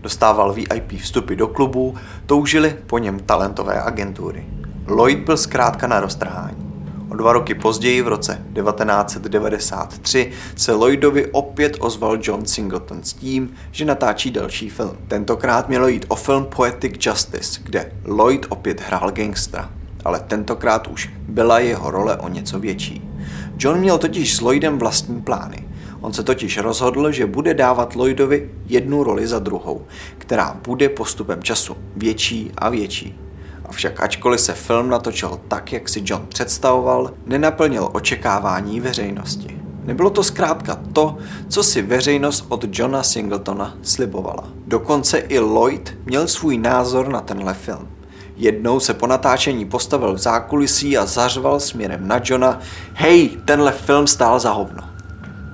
Dostával 0.01 0.53
VIP 0.53 0.99
vstupy 0.99 1.35
do 1.35 1.47
klubu, 1.47 1.95
toužili 2.25 2.75
po 2.87 2.97
něm 2.97 3.19
talentové 3.19 3.81
agentury. 3.81 4.45
Lloyd 4.87 5.19
byl 5.19 5.37
zkrátka 5.37 5.87
na 5.87 5.99
roztrhání. 5.99 6.74
O 7.15 7.17
dva 7.17 7.33
roky 7.33 7.53
později, 7.53 8.01
v 8.01 8.07
roce 8.07 8.41
1993, 8.53 10.31
se 10.55 10.73
Lloydovi 10.73 11.31
opět 11.31 11.77
ozval 11.79 12.17
John 12.21 12.45
Singleton 12.45 13.03
s 13.03 13.13
tím, 13.13 13.53
že 13.71 13.85
natáčí 13.85 14.31
další 14.31 14.69
film. 14.69 14.97
Tentokrát 15.07 15.69
mělo 15.69 15.87
jít 15.87 16.05
o 16.07 16.15
film 16.15 16.45
Poetic 16.55 17.05
Justice, 17.05 17.59
kde 17.63 17.91
Lloyd 18.05 18.45
opět 18.49 18.81
hrál 18.87 19.11
gangstra. 19.11 19.69
Ale 20.05 20.19
tentokrát 20.19 20.87
už 20.87 21.09
byla 21.27 21.59
jeho 21.59 21.91
role 21.91 22.17
o 22.17 22.29
něco 22.29 22.59
větší. 22.59 23.09
John 23.59 23.79
měl 23.79 23.97
totiž 23.97 24.35
s 24.35 24.41
Lloydem 24.41 24.77
vlastní 24.77 25.21
plány. 25.21 25.67
On 26.01 26.13
se 26.13 26.23
totiž 26.23 26.57
rozhodl, 26.57 27.11
že 27.11 27.25
bude 27.25 27.53
dávat 27.53 27.95
Lloydovi 27.95 28.51
jednu 28.65 29.03
roli 29.03 29.27
za 29.27 29.39
druhou, 29.39 29.85
která 30.17 30.59
bude 30.63 30.89
postupem 30.89 31.43
času 31.43 31.77
větší 31.95 32.51
a 32.57 32.69
větší. 32.69 33.24
Avšak 33.69 34.03
ačkoliv 34.03 34.41
se 34.41 34.53
film 34.53 34.89
natočil 34.89 35.39
tak, 35.47 35.73
jak 35.73 35.89
si 35.89 36.01
John 36.05 36.25
představoval, 36.29 37.11
nenaplnil 37.25 37.89
očekávání 37.93 38.79
veřejnosti. 38.79 39.61
Nebylo 39.83 40.09
to 40.09 40.23
zkrátka 40.23 40.79
to, 40.93 41.17
co 41.49 41.63
si 41.63 41.81
veřejnost 41.81 42.45
od 42.49 42.65
Johna 42.71 43.03
Singletona 43.03 43.77
slibovala. 43.81 44.43
Dokonce 44.67 45.17
i 45.17 45.39
Lloyd 45.39 45.97
měl 46.05 46.27
svůj 46.27 46.57
názor 46.57 47.07
na 47.07 47.21
tenhle 47.21 47.53
film. 47.53 47.87
Jednou 48.37 48.79
se 48.79 48.93
po 48.93 49.07
natáčení 49.07 49.65
postavil 49.65 50.13
v 50.13 50.17
zákulisí 50.17 50.97
a 50.97 51.05
zařval 51.05 51.59
směrem 51.59 52.07
na 52.07 52.21
Johna 52.23 52.59
Hej, 52.93 53.29
tenhle 53.45 53.71
film 53.71 54.07
stál 54.07 54.39
za 54.39 54.51
hovno. 54.51 54.83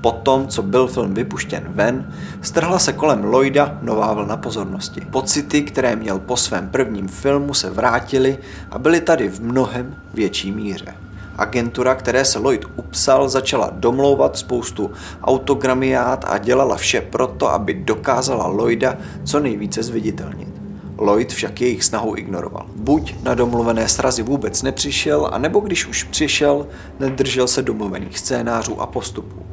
Potom, 0.02 0.48
co 0.48 0.62
byl 0.64 0.88
film 0.88 1.14
vypuštěn 1.14 1.64
ven, 1.68 2.14
strhla 2.42 2.80
se 2.80 2.94
kolem 2.94 3.24
Lloyda 3.24 3.78
nová 3.82 4.14
vlna 4.14 4.38
pozornosti. 4.38 5.02
Pocity, 5.12 5.62
které 5.64 5.96
měl 5.96 6.20
po 6.20 6.38
svém 6.38 6.70
prvním 6.70 7.08
filmu, 7.08 7.54
se 7.54 7.70
vrátily 7.70 8.38
a 8.72 8.80
byly 8.80 9.02
tady 9.02 9.30
v 9.30 9.40
mnohem 9.40 9.96
větší 10.14 10.52
míře. 10.52 10.96
Agentura, 11.36 11.96
které 11.96 12.26
se 12.26 12.40
Lloyd 12.40 12.66
upsal, 12.76 13.30
začala 13.30 13.70
domlouvat 13.74 14.38
spoustu 14.38 14.92
autogramiát 15.24 16.26
a 16.28 16.38
dělala 16.38 16.76
vše 16.76 17.02
proto, 17.02 17.52
aby 17.52 17.74
dokázala 17.74 18.48
Lloyda 18.48 18.98
co 19.24 19.40
nejvíce 19.40 19.84
zviditelnit. 19.84 20.50
Lloyd 20.98 21.34
však 21.34 21.62
jejich 21.62 21.84
snahu 21.84 22.18
ignoroval. 22.18 22.66
Buď 22.76 23.16
na 23.24 23.34
domluvené 23.34 23.88
srazy 23.88 24.24
vůbec 24.24 24.64
nepřišel, 24.64 25.30
anebo 25.32 25.60
když 25.60 25.88
už 25.88 26.04
přišel, 26.04 26.68
nedržel 27.00 27.48
se 27.48 27.62
domluvených 27.62 28.20
scénářů 28.20 28.82
a 28.82 28.86
postupů. 28.86 29.51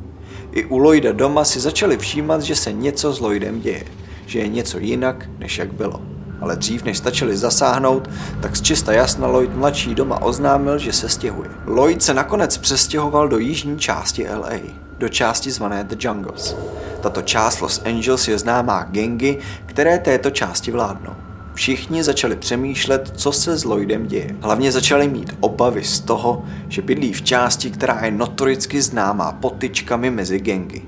I 0.52 0.64
u 0.64 0.78
Lloyda 0.78 1.12
doma 1.12 1.44
si 1.44 1.60
začali 1.60 1.98
všímat, 1.98 2.42
že 2.42 2.56
se 2.56 2.72
něco 2.72 3.12
s 3.12 3.20
Lloydem 3.20 3.60
děje, 3.60 3.84
že 4.26 4.38
je 4.38 4.48
něco 4.48 4.78
jinak, 4.78 5.28
než 5.38 5.58
jak 5.58 5.72
bylo. 5.72 6.02
Ale 6.40 6.56
dřív, 6.56 6.84
než 6.84 6.98
stačili 6.98 7.36
zasáhnout, 7.36 8.10
tak 8.40 8.56
z 8.56 8.62
čista 8.62 8.92
jasna 8.92 9.26
Lloyd 9.26 9.56
mladší 9.56 9.94
doma 9.94 10.22
oznámil, 10.22 10.78
že 10.78 10.92
se 10.92 11.08
stěhuje. 11.08 11.50
Lloyd 11.66 12.02
se 12.02 12.14
nakonec 12.14 12.58
přestěhoval 12.58 13.28
do 13.28 13.38
jižní 13.38 13.78
části 13.78 14.28
LA, 14.28 14.58
do 14.98 15.08
části 15.08 15.50
zvané 15.50 15.84
The 15.84 15.96
Jungles. 15.98 16.56
Tato 17.00 17.22
část 17.22 17.60
Los 17.60 17.82
Angeles 17.84 18.28
je 18.28 18.38
známá 18.38 18.84
gengy, 18.84 19.38
které 19.66 19.98
této 19.98 20.30
části 20.30 20.70
vládnou. 20.70 21.27
Všichni 21.58 22.04
začali 22.04 22.36
přemýšlet, 22.36 23.12
co 23.16 23.32
se 23.32 23.56
s 23.56 23.64
Lloydem 23.64 24.06
děje. 24.06 24.36
Hlavně 24.40 24.72
začali 24.72 25.08
mít 25.08 25.36
obavy 25.40 25.84
z 25.84 26.00
toho, 26.00 26.44
že 26.68 26.82
bydlí 26.82 27.12
v 27.12 27.22
části, 27.22 27.70
která 27.70 28.04
je 28.04 28.10
notoricky 28.10 28.82
známá 28.82 29.32
potyčkami 29.32 30.10
mezi 30.10 30.38
gengy. 30.38 30.82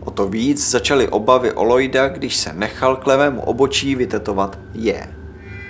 O 0.00 0.10
to 0.10 0.28
víc 0.28 0.70
začaly 0.70 1.08
obavy 1.08 1.52
o 1.52 1.64
Lloyda, 1.64 2.08
když 2.08 2.36
se 2.36 2.52
nechal 2.52 2.96
k 2.96 3.06
levému 3.06 3.40
obočí 3.40 3.94
vytetovat 3.94 4.58
je. 4.74 5.06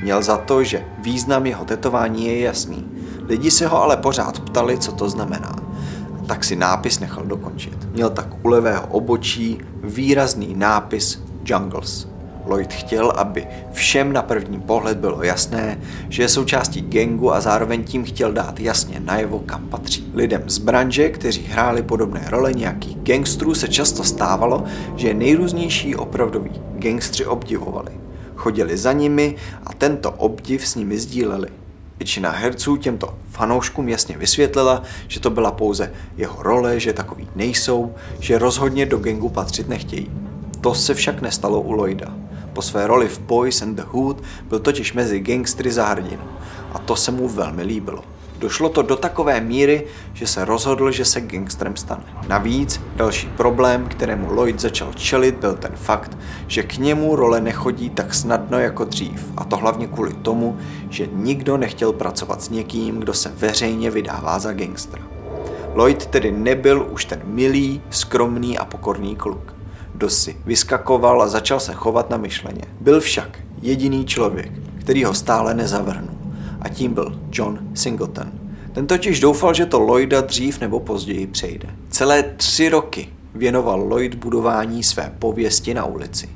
Měl 0.03 0.23
za 0.23 0.37
to, 0.37 0.65
že 0.65 0.85
význam 1.03 1.47
jeho 1.47 1.65
tetování 1.65 2.27
je 2.27 2.41
jasný. 2.41 2.89
Lidi 3.29 3.51
se 3.51 3.67
ho 3.67 3.83
ale 3.83 3.97
pořád 3.97 4.41
ptali, 4.41 4.79
co 4.79 4.93
to 4.93 5.11
znamená. 5.11 5.57
Tak 6.27 6.45
si 6.45 6.57
nápis 6.57 7.01
nechal 7.01 7.25
dokončit. 7.25 7.89
Měl 7.93 8.11
tak 8.11 8.45
u 8.45 8.49
levého 8.49 8.87
obočí 8.87 9.59
výrazný 9.83 10.55
nápis 10.55 11.23
Jungles. 11.45 12.10
Lloyd 12.51 12.73
chtěl, 12.73 13.11
aby 13.11 13.47
všem 13.73 14.13
na 14.13 14.23
první 14.23 14.61
pohled 14.61 14.99
bylo 14.99 15.23
jasné, 15.23 15.79
že 16.09 16.23
je 16.23 16.29
součástí 16.29 16.81
gengu 16.81 17.35
a 17.35 17.41
zároveň 17.41 17.85
tím 17.85 18.05
chtěl 18.05 18.33
dát 18.33 18.61
jasně 18.61 19.01
najevo, 19.01 19.39
kam 19.39 19.69
patří. 19.69 20.11
Lidem 20.15 20.43
z 20.47 20.59
branže, 20.59 21.09
kteří 21.09 21.43
hráli 21.43 21.83
podobné 21.83 22.25
role 22.29 22.53
nějakých 22.53 22.97
gangstrů, 22.97 23.55
se 23.55 23.69
často 23.69 24.05
stávalo, 24.05 24.65
že 24.97 25.15
nejrůznější 25.15 25.97
opravdoví 25.97 26.51
gangstři 26.79 27.27
obdivovali. 27.27 27.91
Chodili 28.37 28.77
za 28.77 28.93
nimi 28.93 29.37
a 29.67 29.73
tento 29.73 30.11
obdiv 30.11 30.69
s 30.69 30.75
nimi 30.75 30.99
sdíleli. 30.99 31.49
Většina 31.99 32.31
herců 32.31 32.77
těmto 32.77 33.15
fanouškům 33.31 33.89
jasně 33.89 34.19
vysvětlila, 34.19 34.83
že 35.09 35.21
to 35.21 35.31
byla 35.31 35.51
pouze 35.51 35.93
jeho 36.17 36.43
role, 36.43 36.81
že 36.81 36.93
takový 36.93 37.29
nejsou, 37.37 37.95
že 38.21 38.39
rozhodně 38.39 38.87
do 38.87 38.99
gengu 38.99 39.29
patřit 39.29 39.69
nechtějí. 39.69 40.11
To 40.61 40.75
se 40.75 40.95
však 40.95 41.21
nestalo 41.23 41.61
u 41.61 41.73
Lloyda. 41.73 42.15
Po 42.53 42.63
své 42.63 42.87
roli 42.87 43.09
v 43.09 43.21
Boys 43.21 43.63
and 43.63 43.75
the 43.75 43.83
Hood 43.87 44.23
byl 44.49 44.59
totiž 44.59 44.93
mezi 44.93 45.21
gangstry 45.21 45.73
za 45.73 45.87
hrdinu 45.87 46.23
a 46.73 46.79
to 46.79 46.97
se 46.97 47.11
mu 47.11 47.29
velmi 47.29 47.63
líbilo. 47.63 48.05
Došlo 48.39 48.69
to 48.69 48.83
do 48.83 48.97
takové 48.97 49.41
míry, 49.41 49.87
že 50.13 50.27
se 50.27 50.45
rozhodl, 50.45 50.91
že 50.91 51.05
se 51.05 51.21
gangstrem 51.21 51.77
stane. 51.77 52.03
Navíc 52.29 52.81
další 52.97 53.27
problém, 53.27 53.85
kterému 53.89 54.33
Lloyd 54.33 54.61
začal 54.61 54.93
čelit, 54.93 55.35
byl 55.35 55.55
ten 55.55 55.73
fakt, 55.75 56.19
že 56.47 56.63
k 56.63 56.77
němu 56.77 57.17
role 57.17 57.41
nechodí 57.41 57.91
tak 57.91 58.15
snadno 58.15 58.59
jako 58.59 58.85
dřív. 58.85 59.33
A 59.37 59.45
to 59.45 59.57
hlavně 59.57 59.87
kvůli 59.87 60.13
tomu, 60.13 60.59
že 60.91 61.09
nikdo 61.13 61.57
nechtěl 61.57 61.93
pracovat 61.93 62.43
s 62.43 62.51
někým, 62.51 63.01
kdo 63.01 63.15
se 63.15 63.29
veřejně 63.29 63.91
vydává 63.91 64.39
za 64.39 64.53
gangstra. 64.53 65.03
Lloyd 65.75 66.07
tedy 66.07 66.33
nebyl 66.33 66.87
už 66.91 67.05
ten 67.05 67.21
milý, 67.25 67.83
skromný 67.91 68.59
a 68.59 68.65
pokorný 68.65 69.17
kluk 69.17 69.60
kdo 70.01 70.11
si 70.11 70.37
vyskakoval 70.47 71.23
a 71.23 71.29
začal 71.29 71.61
se 71.61 71.73
chovat 71.75 72.11
na 72.11 72.17
myšleně. 72.17 72.63
Byl 72.81 73.01
však 73.01 73.39
jediný 73.63 74.05
člověk, 74.07 74.53
který 74.79 75.05
ho 75.05 75.15
stále 75.15 75.55
nezavrhnul. 75.55 76.17
A 76.61 76.69
tím 76.69 76.95
byl 76.95 77.21
John 77.33 77.59
Singleton. 77.75 78.33
Ten 78.73 78.87
totiž 78.87 79.21
doufal, 79.21 79.55
že 79.55 79.67
to 79.67 79.81
Lloyda 79.81 80.21
dřív 80.21 80.61
nebo 80.61 80.81
později 80.81 81.27
přejde. 81.27 81.69
Celé 81.91 82.23
tři 82.23 82.69
roky 82.69 83.09
věnoval 83.35 83.81
Lloyd 83.81 84.15
budování 84.15 84.83
své 84.83 85.13
pověsti 85.19 85.75
na 85.75 85.85
ulici. 85.85 86.29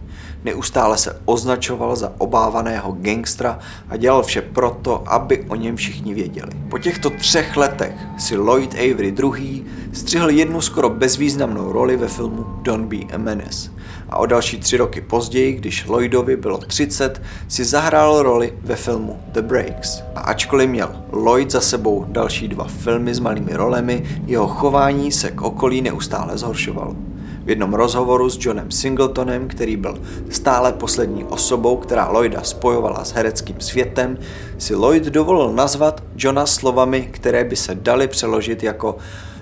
Neustále 0.45 0.99
se 0.99 1.21
označoval 1.25 1.97
za 1.97 2.13
obávaného 2.19 2.97
gangstra 3.01 3.59
a 3.89 3.97
dělal 3.97 4.23
vše 4.23 4.43
proto, 4.43 5.03
aby 5.07 5.45
o 5.49 5.55
něm 5.55 5.77
všichni 5.77 6.15
věděli. 6.15 6.51
Po 6.71 6.79
těchto 6.79 7.11
třech 7.11 7.57
letech 7.57 7.95
si 8.19 8.37
Lloyd 8.37 8.75
Avery 8.75 9.15
II. 9.23 9.65
střihl 9.93 10.31
jednu 10.31 10.61
skoro 10.61 10.91
bezvýznamnou 10.91 11.73
roli 11.73 11.97
ve 11.97 12.09
filmu 12.09 12.45
Don't 12.63 12.89
Be 12.89 13.15
a 13.15 13.19
Menace. 13.19 13.71
A 14.11 14.17
o 14.17 14.27
další 14.27 14.59
tři 14.59 14.77
roky 14.77 15.01
později, 15.01 15.53
když 15.53 15.87
Lloydovi 15.87 16.37
bylo 16.37 16.59
30, 16.59 17.23
si 17.49 17.65
zahrál 17.65 18.23
roli 18.23 18.53
ve 18.63 18.77
filmu 18.77 19.21
The 19.33 19.43
Breaks. 19.43 20.03
A 20.15 20.21
ačkoliv 20.21 20.71
měl 20.71 21.03
Lloyd 21.13 21.51
za 21.51 21.61
sebou 21.61 22.05
další 22.09 22.49
dva 22.49 22.65
filmy 22.65 23.15
s 23.15 23.19
malými 23.19 23.53
rolemi, 23.53 24.05
jeho 24.27 24.47
chování 24.47 25.13
se 25.13 25.31
k 25.31 25.43
okolí 25.43 25.83
neustále 25.83 26.39
zhoršovalo. 26.39 26.97
V 27.45 27.49
jednom 27.49 27.75
rozhovoru 27.75 28.31
s 28.31 28.39
Johnem 28.41 28.71
Singletonem, 28.71 29.49
který 29.49 29.77
byl 29.77 29.99
stále 30.31 30.73
poslední 30.73 31.25
osobou, 31.25 31.77
která 31.77 32.09
Lloyda 32.09 32.43
spojovala 32.43 33.05
s 33.05 33.13
hereckým 33.13 33.61
světem, 33.61 34.19
si 34.59 34.75
Lloyd 34.75 35.05
dovolil 35.05 35.53
nazvat 35.53 36.03
Johna 36.17 36.47
slovami, 36.47 37.09
které 37.13 37.45
by 37.45 37.57
se 37.57 37.75
daly 37.75 38.09
přeložit 38.09 38.63
jako 38.63 38.97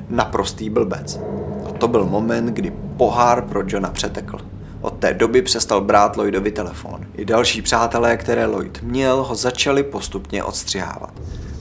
naprostý 0.09 0.71
blbec. 0.71 1.21
A 1.68 1.73
to 1.73 1.88
byl 1.88 2.06
moment, 2.06 2.47
kdy 2.47 2.73
pohár 2.97 3.42
pro 3.42 3.62
Johna 3.66 3.90
přetekl. 3.90 4.38
Od 4.80 4.99
té 4.99 5.14
doby 5.14 5.42
přestal 5.42 5.80
brát 5.80 6.16
Lloydovi 6.16 6.50
telefon. 6.50 7.00
I 7.14 7.25
další 7.25 7.62
přátelé, 7.62 8.16
které 8.16 8.47
Lloyd 8.47 8.82
měl, 8.82 9.23
ho 9.23 9.35
začali 9.35 9.82
postupně 9.82 10.44
odstřihávat. 10.44 11.12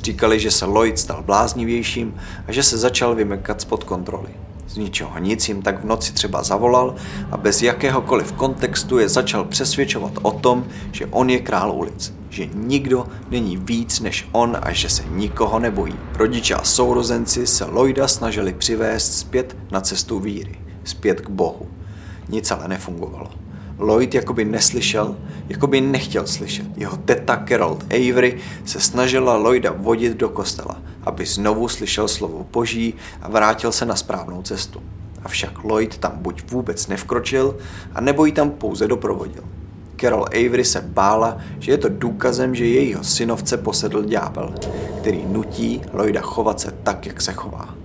Říkali, 0.01 0.39
že 0.39 0.51
se 0.51 0.65
Lloyd 0.65 0.99
stal 0.99 1.23
bláznivějším 1.23 2.15
a 2.47 2.51
že 2.51 2.63
se 2.63 2.77
začal 2.77 3.15
vymykat 3.15 3.61
spod 3.61 3.83
kontroly. 3.83 4.29
Z 4.71 4.77
ničeho 4.77 5.19
nic 5.19 5.47
jim 5.47 5.61
tak 5.61 5.81
v 5.81 5.85
noci 5.85 6.13
třeba 6.13 6.43
zavolal 6.43 6.95
a 7.31 7.37
bez 7.37 7.61
jakéhokoliv 7.61 8.31
kontextu 8.31 8.99
je 8.99 9.09
začal 9.09 9.45
přesvědčovat 9.45 10.11
o 10.21 10.31
tom, 10.31 10.65
že 10.91 11.05
on 11.05 11.29
je 11.29 11.39
král 11.39 11.71
ulic, 11.71 12.13
že 12.29 12.45
nikdo 12.53 13.07
není 13.29 13.57
víc 13.57 13.99
než 13.99 14.29
on 14.31 14.57
a 14.61 14.71
že 14.71 14.89
se 14.89 15.03
nikoho 15.09 15.59
nebojí. 15.59 15.93
Rodiče 16.15 16.53
a 16.53 16.63
sourozenci 16.63 17.47
se 17.47 17.65
Lloyda 17.65 18.07
snažili 18.07 18.53
přivést 18.53 19.19
zpět 19.19 19.57
na 19.71 19.81
cestu 19.81 20.19
víry, 20.19 20.55
zpět 20.83 21.21
k 21.21 21.29
Bohu. 21.29 21.67
Nic 22.29 22.51
ale 22.51 22.67
nefungovalo. 22.67 23.31
Lloyd 23.77 24.15
jakoby 24.15 24.45
neslyšel, 24.45 25.15
jakoby 25.49 25.81
nechtěl 25.81 26.27
slyšet. 26.27 26.65
Jeho 26.77 26.97
teta 26.97 27.43
Carol 27.47 27.77
Avery 27.89 28.37
se 28.65 28.79
snažila 28.79 29.37
Lloyda 29.37 29.73
vodit 29.77 30.17
do 30.17 30.29
kostela, 30.29 30.81
aby 31.03 31.25
znovu 31.25 31.67
slyšel 31.67 32.07
slovo 32.07 32.45
boží 32.51 32.93
a 33.21 33.29
vrátil 33.29 33.71
se 33.71 33.85
na 33.85 33.95
správnou 33.95 34.41
cestu. 34.41 34.81
Avšak 35.23 35.63
Lloyd 35.63 35.97
tam 35.97 36.11
buď 36.15 36.51
vůbec 36.51 36.87
nevkročil, 36.87 37.57
a 37.93 38.01
nebo 38.01 38.25
ji 38.25 38.31
tam 38.31 38.51
pouze 38.51 38.87
doprovodil. 38.87 39.43
Carol 40.01 40.25
Avery 40.25 40.65
se 40.65 40.81
bála, 40.81 41.37
že 41.59 41.71
je 41.71 41.77
to 41.77 41.89
důkazem, 41.89 42.55
že 42.55 42.65
jejího 42.65 43.03
synovce 43.03 43.57
posedl 43.57 44.03
ďábel, 44.03 44.53
který 44.97 45.25
nutí 45.25 45.81
Lloyda 45.93 46.21
chovat 46.21 46.59
se 46.59 46.71
tak, 46.83 47.05
jak 47.05 47.21
se 47.21 47.33
chová. 47.33 47.75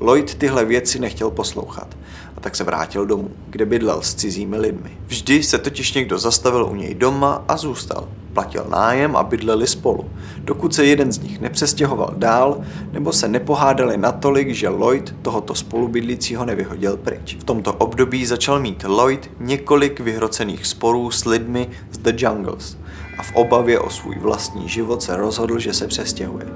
Lloyd 0.00 0.34
tyhle 0.34 0.64
věci 0.64 0.98
nechtěl 0.98 1.30
poslouchat 1.30 1.96
a 2.36 2.40
tak 2.40 2.56
se 2.56 2.64
vrátil 2.64 3.06
domů, 3.06 3.30
kde 3.50 3.66
bydlel 3.66 4.02
s 4.02 4.14
cizími 4.14 4.56
lidmi. 4.56 4.98
Vždy 5.06 5.42
se 5.42 5.58
totiž 5.58 5.92
někdo 5.92 6.18
zastavil 6.18 6.66
u 6.66 6.74
něj 6.74 6.94
doma 6.94 7.44
a 7.48 7.56
zůstal. 7.56 8.08
Platil 8.34 8.66
nájem 8.68 9.16
a 9.16 9.22
bydleli 9.22 9.66
spolu, 9.66 10.10
dokud 10.38 10.74
se 10.74 10.84
jeden 10.84 11.12
z 11.12 11.18
nich 11.18 11.40
nepřestěhoval 11.40 12.14
dál 12.16 12.60
nebo 12.92 13.12
se 13.12 13.28
nepohádali 13.28 13.96
natolik, 13.96 14.54
že 14.54 14.68
Lloyd 14.68 15.14
tohoto 15.22 15.54
spolubydlícího 15.54 16.44
nevyhodil 16.44 16.96
pryč. 16.96 17.36
V 17.40 17.44
tomto 17.44 17.72
období 17.72 18.26
začal 18.26 18.60
mít 18.60 18.84
Lloyd 18.84 19.30
několik 19.40 20.00
vyhrocených 20.00 20.66
sporů 20.66 21.10
s 21.10 21.24
lidmi 21.24 21.68
z 21.92 21.98
The 21.98 22.12
Jungles 22.16 22.76
a 23.18 23.22
v 23.22 23.34
obavě 23.34 23.80
o 23.80 23.90
svůj 23.90 24.18
vlastní 24.18 24.68
život 24.68 25.02
se 25.02 25.16
rozhodl, 25.16 25.58
že 25.58 25.72
se 25.72 25.86
přestěhuje. 25.86 26.46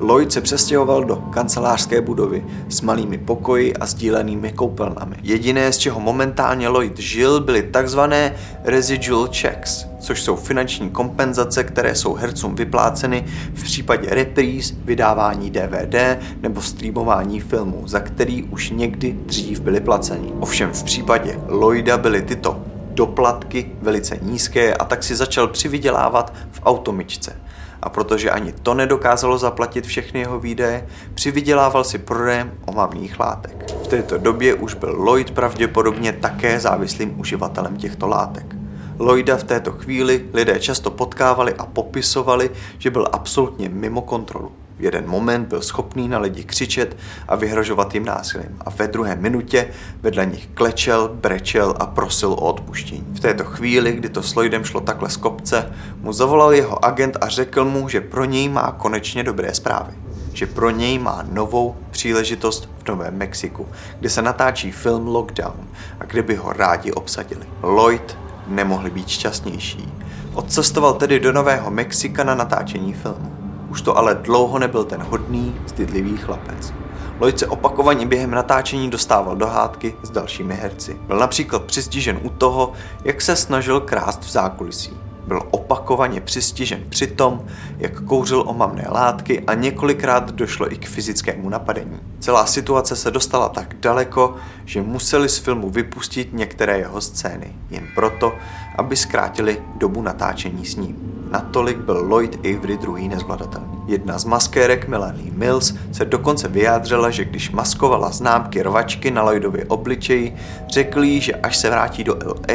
Lloyd 0.00 0.32
se 0.32 0.40
přestěhoval 0.40 1.04
do 1.04 1.16
kancelářské 1.16 2.00
budovy 2.00 2.44
s 2.68 2.80
malými 2.80 3.18
pokoji 3.18 3.76
a 3.76 3.86
sdílenými 3.86 4.52
koupelnami. 4.52 5.16
Jediné, 5.22 5.72
z 5.72 5.78
čeho 5.78 6.00
momentálně 6.00 6.68
Lloyd 6.68 6.98
žil, 6.98 7.40
byly 7.40 7.62
takzvané 7.62 8.34
residual 8.64 9.28
checks, 9.40 9.86
což 9.98 10.22
jsou 10.22 10.36
finanční 10.36 10.90
kompenzace, 10.90 11.64
které 11.64 11.94
jsou 11.94 12.14
hercům 12.14 12.54
vypláceny 12.54 13.24
v 13.54 13.62
případě 13.62 14.08
repríz, 14.10 14.74
vydávání 14.84 15.50
DVD 15.50 16.18
nebo 16.40 16.62
streamování 16.62 17.40
filmů, 17.40 17.82
za 17.86 18.00
který 18.00 18.42
už 18.42 18.70
někdy 18.70 19.12
dřív 19.26 19.60
byly 19.60 19.80
placeni. 19.80 20.32
Ovšem 20.40 20.70
v 20.72 20.82
případě 20.82 21.40
Lloyda 21.48 21.98
byly 21.98 22.22
tyto 22.22 22.62
doplatky 22.94 23.70
velice 23.82 24.18
nízké 24.22 24.74
a 24.74 24.84
tak 24.84 25.02
si 25.02 25.16
začal 25.16 25.48
přivydělávat 25.48 26.34
v 26.50 26.60
automičce 26.64 27.36
a 27.84 27.88
protože 27.88 28.30
ani 28.30 28.52
to 28.52 28.74
nedokázalo 28.74 29.38
zaplatit 29.38 29.86
všechny 29.86 30.20
jeho 30.20 30.40
výdaje, 30.40 30.86
přivydělával 31.14 31.84
si 31.84 31.98
prodejem 31.98 32.52
omamných 32.66 33.20
látek. 33.20 33.70
V 33.84 33.86
této 33.86 34.18
době 34.18 34.54
už 34.54 34.74
byl 34.74 34.96
Lloyd 34.98 35.30
pravděpodobně 35.30 36.12
také 36.12 36.60
závislým 36.60 37.20
uživatelem 37.20 37.76
těchto 37.76 38.06
látek. 38.08 38.56
Lloyda 38.98 39.36
v 39.36 39.44
této 39.44 39.72
chvíli 39.72 40.24
lidé 40.32 40.60
často 40.60 40.90
potkávali 40.90 41.54
a 41.54 41.66
popisovali, 41.66 42.50
že 42.78 42.90
byl 42.90 43.08
absolutně 43.12 43.68
mimo 43.68 44.00
kontrolu. 44.00 44.52
V 44.78 44.80
jeden 44.80 45.08
moment 45.08 45.48
byl 45.48 45.62
schopný 45.62 46.08
na 46.08 46.18
lidi 46.18 46.44
křičet 46.44 46.96
a 47.28 47.36
vyhrožovat 47.36 47.94
jim 47.94 48.04
násilím 48.04 48.56
a 48.60 48.70
ve 48.70 48.88
druhé 48.88 49.16
minutě 49.16 49.68
vedle 50.02 50.26
nich 50.26 50.48
klečel, 50.54 51.08
brečel 51.14 51.74
a 51.80 51.86
prosil 51.86 52.32
o 52.32 52.36
odpuštění. 52.36 53.06
V 53.14 53.20
této 53.20 53.44
chvíli, 53.44 53.92
kdy 53.92 54.08
to 54.08 54.22
s 54.22 54.34
Lloydem 54.34 54.64
šlo 54.64 54.80
takhle 54.80 55.10
z 55.10 55.16
kopce, 55.16 55.72
mu 56.00 56.12
zavolal 56.12 56.54
jeho 56.54 56.84
agent 56.84 57.16
a 57.20 57.28
řekl 57.28 57.64
mu, 57.64 57.88
že 57.88 58.00
pro 58.00 58.24
něj 58.24 58.48
má 58.48 58.72
konečně 58.78 59.22
dobré 59.24 59.54
zprávy. 59.54 59.92
Že 60.32 60.46
pro 60.46 60.70
něj 60.70 60.98
má 60.98 61.24
novou 61.32 61.76
příležitost 61.90 62.68
v 62.84 62.88
Novém 62.88 63.16
Mexiku, 63.16 63.68
kde 64.00 64.10
se 64.10 64.22
natáčí 64.22 64.72
film 64.72 65.06
Lockdown 65.06 65.68
a 66.00 66.04
kde 66.04 66.22
by 66.22 66.34
ho 66.34 66.52
rádi 66.52 66.92
obsadili. 66.92 67.46
Lloyd 67.62 68.18
nemohli 68.46 68.90
být 68.90 69.08
šťastnější. 69.08 69.92
Odcestoval 70.34 70.94
tedy 70.94 71.20
do 71.20 71.32
Nového 71.32 71.70
Mexika 71.70 72.24
na 72.24 72.34
natáčení 72.34 72.92
filmu. 72.92 73.43
Už 73.74 73.82
to 73.82 73.98
ale 73.98 74.14
dlouho 74.14 74.58
nebyl 74.58 74.84
ten 74.84 75.02
hodný, 75.02 75.54
stydlivý 75.66 76.16
chlapec. 76.16 76.74
Lloyd 77.20 77.38
se 77.38 77.46
opakovaně 77.46 78.06
během 78.06 78.30
natáčení 78.30 78.90
dostával 78.90 79.36
do 79.36 79.46
hádky 79.46 79.96
s 80.02 80.10
dalšími 80.10 80.54
herci. 80.54 81.00
Byl 81.06 81.18
například 81.18 81.64
přistižen 81.64 82.18
u 82.22 82.28
toho, 82.28 82.72
jak 83.04 83.22
se 83.22 83.36
snažil 83.36 83.80
krást 83.80 84.20
v 84.20 84.30
zákulisí. 84.30 85.03
Byl 85.26 85.42
opakovaně 85.50 86.20
přistižen 86.20 86.80
při 86.88 87.06
tom, 87.06 87.44
jak 87.78 88.00
kouřil 88.00 88.44
omamné 88.46 88.86
látky 88.90 89.40
a 89.40 89.54
několikrát 89.54 90.32
došlo 90.32 90.72
i 90.72 90.76
k 90.76 90.88
fyzickému 90.88 91.48
napadení. 91.48 92.00
Celá 92.18 92.46
situace 92.46 92.96
se 92.96 93.10
dostala 93.10 93.48
tak 93.48 93.74
daleko, 93.80 94.36
že 94.64 94.82
museli 94.82 95.28
z 95.28 95.38
filmu 95.38 95.70
vypustit 95.70 96.28
některé 96.32 96.78
jeho 96.78 97.00
scény, 97.00 97.52
jen 97.70 97.86
proto, 97.94 98.32
aby 98.78 98.96
zkrátili 98.96 99.62
dobu 99.78 100.02
natáčení 100.02 100.66
s 100.66 100.76
ním. 100.76 100.96
Natolik 101.30 101.76
byl 101.76 102.04
Lloyd 102.08 102.38
Avery 102.38 102.78
druhý 102.78 103.08
nezvladatelný. 103.08 103.78
Jedna 103.86 104.18
z 104.18 104.24
maskérek 104.24 104.88
Melanie 104.88 105.32
Mills 105.32 105.74
se 105.92 106.04
dokonce 106.04 106.48
vyjádřila, 106.48 107.10
že 107.10 107.24
když 107.24 107.50
maskovala 107.50 108.10
známky 108.10 108.62
rvačky 108.62 109.10
na 109.10 109.22
Lloydově 109.22 109.64
obličeji, 109.64 110.36
řekl 110.68 111.02
jí, 111.02 111.20
že 111.20 111.34
až 111.34 111.56
se 111.56 111.70
vrátí 111.70 112.04
do 112.04 112.18
LA, 112.24 112.54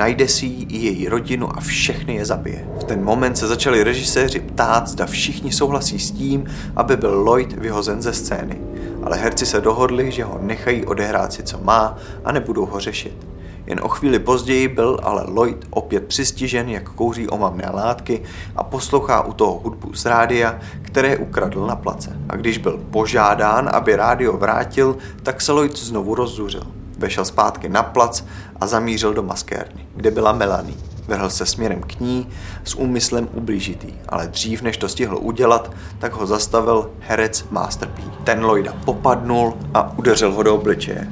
najde 0.00 0.28
si 0.28 0.46
ji 0.46 0.64
i 0.64 0.76
její 0.76 1.08
rodinu 1.08 1.56
a 1.56 1.60
všechny 1.60 2.14
je 2.14 2.24
zabije. 2.24 2.68
V 2.80 2.84
ten 2.84 3.04
moment 3.04 3.38
se 3.38 3.46
začali 3.46 3.84
režiséři 3.84 4.40
ptát, 4.40 4.88
zda 4.88 5.06
všichni 5.06 5.52
souhlasí 5.52 5.98
s 5.98 6.10
tím, 6.10 6.44
aby 6.76 6.96
byl 6.96 7.22
Lloyd 7.22 7.52
vyhozen 7.52 8.02
ze 8.02 8.12
scény. 8.12 8.60
Ale 9.02 9.16
herci 9.16 9.46
se 9.46 9.60
dohodli, 9.60 10.10
že 10.10 10.24
ho 10.24 10.38
nechají 10.42 10.86
odehrát 10.86 11.32
si, 11.32 11.42
co 11.42 11.58
má 11.62 11.98
a 12.24 12.32
nebudou 12.32 12.66
ho 12.66 12.80
řešit. 12.80 13.26
Jen 13.66 13.80
o 13.82 13.88
chvíli 13.88 14.18
později 14.18 14.68
byl 14.68 15.00
ale 15.02 15.24
Lloyd 15.28 15.66
opět 15.70 16.06
přistižen, 16.06 16.68
jak 16.68 16.90
kouří 16.90 17.28
omamné 17.28 17.70
látky 17.72 18.22
a 18.56 18.64
poslouchá 18.64 19.22
u 19.22 19.32
toho 19.32 19.60
hudbu 19.64 19.94
z 19.94 20.04
rádia, 20.04 20.58
které 20.82 21.16
ukradl 21.16 21.66
na 21.66 21.76
place. 21.76 22.16
A 22.28 22.36
když 22.36 22.58
byl 22.58 22.80
požádán, 22.90 23.70
aby 23.72 23.96
rádio 23.96 24.36
vrátil, 24.36 24.96
tak 25.22 25.40
se 25.40 25.52
Lloyd 25.52 25.76
znovu 25.76 26.14
rozzuřil. 26.14 26.79
Vešel 27.00 27.24
zpátky 27.24 27.68
na 27.68 27.82
plac 27.82 28.24
a 28.60 28.66
zamířil 28.66 29.14
do 29.14 29.22
maskérny, 29.22 29.86
kde 29.96 30.10
byla 30.10 30.32
Melanie. 30.32 30.78
Vrhl 31.08 31.30
se 31.30 31.46
směrem 31.46 31.80
k 31.80 32.00
ní 32.00 32.28
s 32.64 32.74
úmyslem 32.74 33.28
ublížitý, 33.32 33.94
ale 34.08 34.26
dřív 34.26 34.62
než 34.62 34.76
to 34.76 34.88
stihl 34.88 35.18
udělat, 35.20 35.72
tak 35.98 36.12
ho 36.12 36.26
zastavil 36.26 36.90
herec 37.00 37.44
Master 37.50 37.88
P. 37.88 38.02
Ten 38.24 38.44
Lloyda 38.44 38.72
popadnul 38.84 39.58
a 39.74 39.98
udeřil 39.98 40.32
ho 40.32 40.42
do 40.42 40.54
obličeje. 40.54 41.08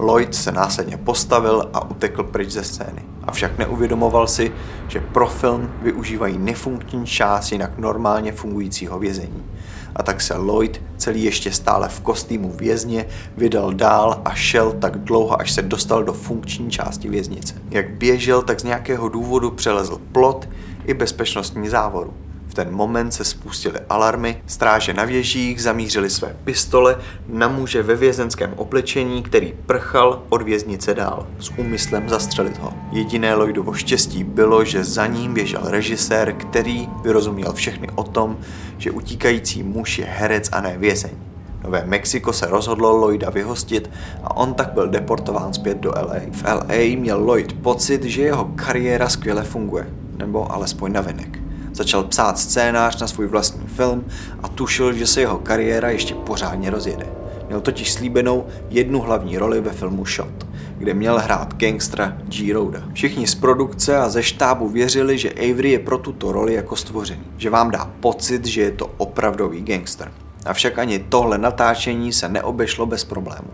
Lloyd 0.00 0.34
se 0.34 0.52
následně 0.52 0.96
postavil 0.96 1.70
a 1.72 1.90
utekl 1.90 2.22
pryč 2.22 2.50
ze 2.50 2.64
scény. 2.64 3.02
Avšak 3.24 3.58
neuvědomoval 3.58 4.26
si, 4.26 4.52
že 4.88 5.00
pro 5.00 5.26
film 5.26 5.70
využívají 5.82 6.38
nefunkční 6.38 7.06
část 7.06 7.52
jinak 7.52 7.78
normálně 7.78 8.32
fungujícího 8.32 8.98
vězení. 8.98 9.44
A 9.96 10.02
tak 10.02 10.20
se 10.20 10.36
Lloyd, 10.36 10.82
celý 10.96 11.24
ještě 11.24 11.52
stále 11.52 11.88
v 11.88 12.00
kostýmu 12.00 12.52
vězně, 12.56 13.06
vydal 13.36 13.72
dál 13.72 14.22
a 14.24 14.34
šel 14.34 14.72
tak 14.72 14.98
dlouho, 14.98 15.40
až 15.40 15.52
se 15.52 15.62
dostal 15.62 16.04
do 16.04 16.12
funkční 16.12 16.70
části 16.70 17.08
věznice. 17.08 17.54
Jak 17.70 17.90
běžel, 17.90 18.42
tak 18.42 18.60
z 18.60 18.64
nějakého 18.64 19.08
důvodu 19.08 19.50
přelezl 19.50 20.00
plot 20.12 20.48
i 20.84 20.94
bezpečnostní 20.94 21.68
závoru. 21.68 22.14
V 22.50 22.54
ten 22.54 22.72
moment 22.72 23.12
se 23.12 23.24
spustily 23.24 23.78
alarmy, 23.88 24.42
stráže 24.46 24.94
na 24.94 25.04
věžích 25.04 25.62
zamířili 25.62 26.10
své 26.10 26.36
pistole 26.44 26.98
na 27.28 27.48
muže 27.48 27.82
ve 27.82 27.96
vězenském 27.96 28.54
oblečení, 28.56 29.22
který 29.22 29.54
prchal 29.66 30.22
od 30.28 30.42
věznice 30.42 30.94
dál, 30.94 31.26
s 31.38 31.50
úmyslem 31.58 32.08
zastřelit 32.08 32.58
ho. 32.58 32.72
Jediné 32.92 33.34
Lloydovo 33.34 33.74
štěstí 33.74 34.24
bylo, 34.24 34.64
že 34.64 34.84
za 34.84 35.06
ním 35.06 35.34
běžel 35.34 35.60
režisér, 35.64 36.32
který 36.32 36.88
vyrozuměl 37.02 37.52
všechny 37.52 37.88
o 37.94 38.02
tom, 38.02 38.38
že 38.78 38.90
utíkající 38.90 39.62
muž 39.62 39.98
je 39.98 40.06
herec 40.06 40.48
a 40.52 40.60
ne 40.60 40.78
vězeň. 40.78 41.10
Nové 41.64 41.84
Mexiko 41.86 42.32
se 42.32 42.46
rozhodlo 42.46 42.96
Lloyda 42.96 43.30
vyhostit 43.30 43.90
a 44.22 44.36
on 44.36 44.54
tak 44.54 44.72
byl 44.72 44.88
deportován 44.88 45.54
zpět 45.54 45.78
do 45.78 45.90
LA. 45.90 46.20
V 46.32 46.42
LA 46.42 47.00
měl 47.00 47.24
Lloyd 47.24 47.52
pocit, 47.52 48.02
že 48.04 48.22
jeho 48.22 48.44
kariéra 48.44 49.08
skvěle 49.08 49.42
funguje, 49.42 49.86
nebo 50.16 50.52
alespoň 50.52 50.92
navenek. 50.92 51.49
Začal 51.72 52.04
psát 52.04 52.38
scénář 52.38 53.00
na 53.00 53.06
svůj 53.06 53.26
vlastní 53.26 53.66
film 53.66 54.04
a 54.42 54.48
tušil, 54.48 54.92
že 54.92 55.06
se 55.06 55.20
jeho 55.20 55.38
kariéra 55.38 55.90
ještě 55.90 56.14
pořádně 56.14 56.70
rozjede. 56.70 57.06
Měl 57.48 57.60
totiž 57.60 57.92
slíbenou 57.92 58.46
jednu 58.70 59.00
hlavní 59.00 59.38
roli 59.38 59.60
ve 59.60 59.70
filmu 59.70 60.06
Shot, 60.06 60.46
kde 60.78 60.94
měl 60.94 61.18
hrát 61.18 61.54
gangstra 61.54 62.16
G. 62.28 62.52
Roda. 62.52 62.82
Všichni 62.92 63.26
z 63.26 63.34
produkce 63.34 63.96
a 63.96 64.08
ze 64.08 64.22
štábu 64.22 64.68
věřili, 64.68 65.18
že 65.18 65.32
Avery 65.32 65.70
je 65.70 65.78
pro 65.78 65.98
tuto 65.98 66.32
roli 66.32 66.54
jako 66.54 66.76
stvořený, 66.76 67.22
že 67.36 67.50
vám 67.50 67.70
dá 67.70 67.90
pocit, 68.00 68.46
že 68.46 68.60
je 68.60 68.70
to 68.70 68.90
opravdový 68.96 69.62
gangster. 69.62 70.12
Avšak 70.46 70.78
ani 70.78 70.98
tohle 70.98 71.38
natáčení 71.38 72.12
se 72.12 72.28
neobešlo 72.28 72.86
bez 72.86 73.04
problémů. 73.04 73.50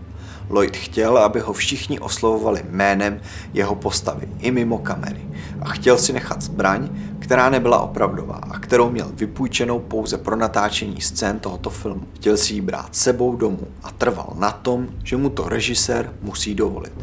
Lloyd 0.49 0.77
chtěl, 0.77 1.17
aby 1.17 1.39
ho 1.39 1.53
všichni 1.53 1.99
oslovovali 1.99 2.65
jménem 2.69 3.21
jeho 3.53 3.75
postavy 3.75 4.27
i 4.39 4.51
mimo 4.51 4.77
kamery 4.77 5.26
a 5.61 5.69
chtěl 5.69 5.97
si 5.97 6.13
nechat 6.13 6.41
zbraň, 6.41 6.89
která 7.19 7.49
nebyla 7.49 7.79
opravdová 7.79 8.35
a 8.35 8.59
kterou 8.59 8.89
měl 8.89 9.11
vypůjčenou 9.13 9.79
pouze 9.79 10.17
pro 10.17 10.35
natáčení 10.35 11.01
scén 11.01 11.39
tohoto 11.39 11.69
filmu. 11.69 12.03
Chtěl 12.15 12.37
si 12.37 12.53
ji 12.53 12.61
brát 12.61 12.95
sebou 12.95 13.35
domů 13.35 13.67
a 13.83 13.91
trval 13.91 14.33
na 14.39 14.51
tom, 14.51 14.87
že 15.03 15.17
mu 15.17 15.29
to 15.29 15.49
režisér 15.49 16.13
musí 16.21 16.55
dovolit. 16.55 16.93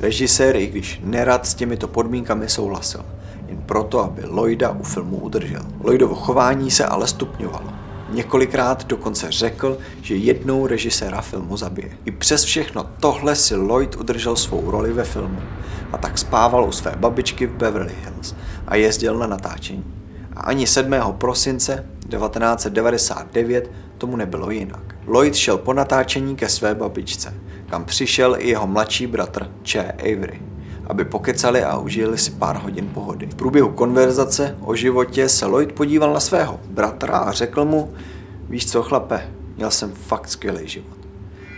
Režisér, 0.00 0.56
i 0.56 0.66
když 0.66 1.00
nerad 1.04 1.46
s 1.46 1.54
těmito 1.54 1.88
podmínkami 1.88 2.48
souhlasil, 2.48 3.04
jen 3.48 3.58
proto, 3.66 4.04
aby 4.04 4.22
Lloyda 4.26 4.70
u 4.70 4.82
filmu 4.82 5.16
udržel. 5.16 5.62
Lloydovo 5.84 6.14
chování 6.14 6.70
se 6.70 6.86
ale 6.86 7.06
stupňovalo. 7.06 7.79
Několikrát 8.10 8.86
dokonce 8.86 9.32
řekl, 9.32 9.78
že 10.02 10.16
jednou 10.16 10.66
režiséra 10.66 11.20
filmu 11.20 11.56
zabije. 11.56 11.90
I 12.04 12.10
přes 12.10 12.44
všechno 12.44 12.90
tohle 13.00 13.36
si 13.36 13.56
Lloyd 13.56 13.96
udržel 13.96 14.36
svou 14.36 14.70
roli 14.70 14.92
ve 14.92 15.04
filmu 15.04 15.40
a 15.92 15.98
tak 15.98 16.18
spával 16.18 16.64
u 16.64 16.72
své 16.72 16.94
babičky 16.96 17.46
v 17.46 17.52
Beverly 17.52 17.94
Hills 18.04 18.34
a 18.66 18.76
jezdil 18.76 19.18
na 19.18 19.26
natáčení. 19.26 19.84
A 20.36 20.40
ani 20.40 20.66
7. 20.66 20.94
prosince 21.18 21.86
1999 22.08 23.70
tomu 23.98 24.16
nebylo 24.16 24.50
jinak. 24.50 24.96
Lloyd 25.06 25.34
šel 25.34 25.58
po 25.58 25.72
natáčení 25.72 26.36
ke 26.36 26.48
své 26.48 26.74
babičce, 26.74 27.34
kam 27.66 27.84
přišel 27.84 28.36
i 28.38 28.48
jeho 28.48 28.66
mladší 28.66 29.06
bratr 29.06 29.50
Che 29.62 29.92
Avery 29.92 30.49
aby 30.90 31.04
pokecali 31.04 31.64
a 31.64 31.78
užili 31.78 32.18
si 32.18 32.30
pár 32.30 32.56
hodin 32.62 32.86
pohody. 32.94 33.26
V 33.26 33.34
průběhu 33.34 33.68
konverzace 33.68 34.56
o 34.60 34.74
životě 34.74 35.28
se 35.28 35.46
Lloyd 35.46 35.72
podíval 35.72 36.12
na 36.12 36.20
svého 36.20 36.60
bratra 36.70 37.18
a 37.18 37.32
řekl 37.32 37.64
mu, 37.64 37.92
víš 38.48 38.70
co 38.70 38.82
chlape, 38.82 39.22
měl 39.56 39.70
jsem 39.70 39.92
fakt 39.92 40.28
skvělý 40.28 40.68
život. 40.68 40.98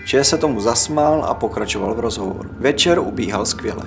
Če 0.06 0.24
se 0.24 0.38
tomu 0.38 0.60
zasmál 0.60 1.24
a 1.24 1.34
pokračoval 1.34 1.94
v 1.94 2.00
rozhovoru. 2.00 2.50
Večer 2.58 2.98
ubíhal 2.98 3.46
skvěle 3.46 3.82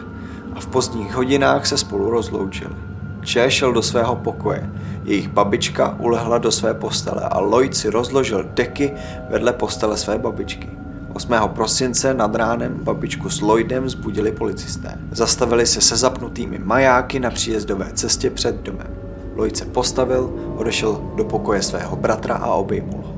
a 0.55 0.59
v 0.59 0.67
pozdních 0.67 1.15
hodinách 1.15 1.65
se 1.65 1.77
spolu 1.77 2.09
rozloučili. 2.09 2.75
Če 3.23 3.51
šel 3.51 3.73
do 3.73 3.81
svého 3.81 4.15
pokoje, 4.15 4.69
jejich 5.03 5.27
babička 5.27 5.95
ulehla 5.99 6.37
do 6.37 6.51
své 6.51 6.73
postele 6.73 7.21
a 7.21 7.39
Lloyd 7.39 7.75
si 7.75 7.89
rozložil 7.89 8.45
deky 8.53 8.93
vedle 9.29 9.53
postele 9.53 9.97
své 9.97 10.17
babičky. 10.17 10.84
8. 11.15 11.33
prosince 11.47 12.13
nad 12.13 12.35
ránem 12.35 12.79
babičku 12.83 13.29
s 13.29 13.41
Lloydem 13.41 13.89
zbudili 13.89 14.31
policisté. 14.31 14.99
Zastavili 15.11 15.65
se 15.65 15.81
se 15.81 15.95
zapnutými 15.95 16.59
majáky 16.59 17.19
na 17.19 17.29
příjezdové 17.29 17.91
cestě 17.93 18.29
před 18.29 18.55
domem. 18.55 18.87
Lloyd 19.35 19.57
se 19.57 19.65
postavil, 19.65 20.33
odešel 20.57 21.11
do 21.15 21.23
pokoje 21.23 21.61
svého 21.61 21.95
bratra 21.95 22.35
a 22.35 22.53
obejmul 22.53 23.01
ho. 23.01 23.15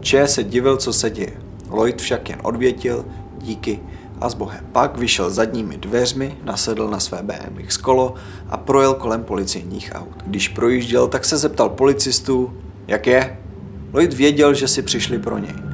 Če 0.00 0.28
se 0.28 0.44
divil, 0.44 0.76
co 0.76 0.92
se 0.92 1.10
děje. 1.10 1.32
Lloyd 1.70 2.02
však 2.02 2.28
jen 2.28 2.38
odvětil, 2.42 3.04
díky 3.38 3.80
a 4.20 4.28
s 4.28 4.34
bohem. 4.34 4.66
Pak 4.72 4.98
vyšel 4.98 5.30
zadními 5.30 5.76
dveřmi, 5.76 6.38
nasedl 6.44 6.88
na 6.88 7.00
své 7.00 7.22
BMX 7.22 7.76
kolo 7.76 8.14
a 8.48 8.56
projel 8.56 8.94
kolem 8.94 9.24
policejních 9.24 9.92
aut. 9.94 10.22
Když 10.26 10.48
projížděl, 10.48 11.08
tak 11.08 11.24
se 11.24 11.36
zeptal 11.36 11.68
policistů, 11.68 12.52
jak 12.88 13.06
je? 13.06 13.38
Lloyd 13.92 14.14
věděl, 14.14 14.54
že 14.54 14.68
si 14.68 14.82
přišli 14.82 15.18
pro 15.18 15.38
něj 15.38 15.65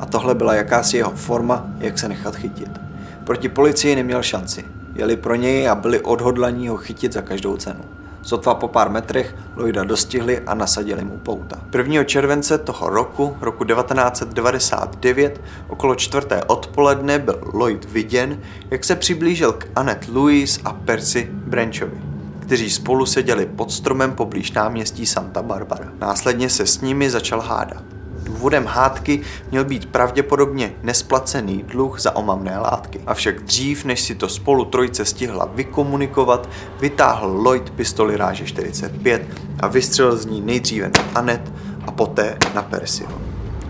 a 0.00 0.06
tohle 0.06 0.34
byla 0.34 0.54
jakási 0.54 0.96
jeho 0.96 1.10
forma, 1.10 1.66
jak 1.78 1.98
se 1.98 2.08
nechat 2.08 2.36
chytit. 2.36 2.80
Proti 3.24 3.48
policii 3.48 3.96
neměl 3.96 4.22
šanci. 4.22 4.64
Jeli 4.94 5.16
pro 5.16 5.34
něj 5.34 5.68
a 5.68 5.74
byli 5.74 6.00
odhodlaní 6.00 6.68
ho 6.68 6.76
chytit 6.76 7.12
za 7.12 7.22
každou 7.22 7.56
cenu. 7.56 7.80
Sotva 8.22 8.54
po 8.54 8.68
pár 8.68 8.90
metrech 8.90 9.36
Lloyda 9.56 9.84
dostihli 9.84 10.40
a 10.40 10.54
nasadili 10.54 11.04
mu 11.04 11.16
pouta. 11.16 11.56
1. 11.78 12.04
července 12.04 12.58
toho 12.58 12.88
roku, 12.88 13.36
roku 13.40 13.64
1999, 13.64 15.40
okolo 15.68 15.94
čtvrté 15.94 16.44
odpoledne 16.44 17.18
byl 17.18 17.40
Lloyd 17.52 17.84
viděn, 17.84 18.38
jak 18.70 18.84
se 18.84 18.96
přiblížil 18.96 19.52
k 19.52 19.68
Annette 19.76 20.12
Louise 20.12 20.60
a 20.64 20.72
Percy 20.72 21.28
Branchovi, 21.32 22.02
kteří 22.38 22.70
spolu 22.70 23.06
seděli 23.06 23.46
pod 23.46 23.72
stromem 23.72 24.12
poblíž 24.12 24.52
náměstí 24.52 25.06
Santa 25.06 25.42
Barbara. 25.42 25.88
Následně 26.00 26.50
se 26.50 26.66
s 26.66 26.80
nimi 26.80 27.10
začal 27.10 27.40
hádat. 27.40 27.89
Důvodem 28.30 28.66
hádky 28.66 29.20
měl 29.50 29.64
být 29.64 29.86
pravděpodobně 29.86 30.72
nesplacený 30.82 31.62
dluh 31.62 32.00
za 32.00 32.16
omamné 32.16 32.58
látky. 32.58 33.00
Avšak 33.06 33.42
dřív, 33.42 33.84
než 33.84 34.00
si 34.00 34.14
to 34.14 34.28
spolu 34.28 34.64
trojce 34.64 35.04
stihla 35.04 35.48
vykomunikovat, 35.54 36.48
vytáhl 36.80 37.28
Lloyd 37.28 37.70
pistoli 37.70 38.16
ráže 38.16 38.46
45 38.46 39.26
a 39.60 39.66
vystřelil 39.66 40.16
z 40.16 40.26
ní 40.26 40.40
nejdříve 40.40 40.88
na 40.88 41.04
Anet 41.14 41.52
a 41.86 41.90
poté 41.90 42.38
na 42.54 42.62
Percyho. 42.62 43.12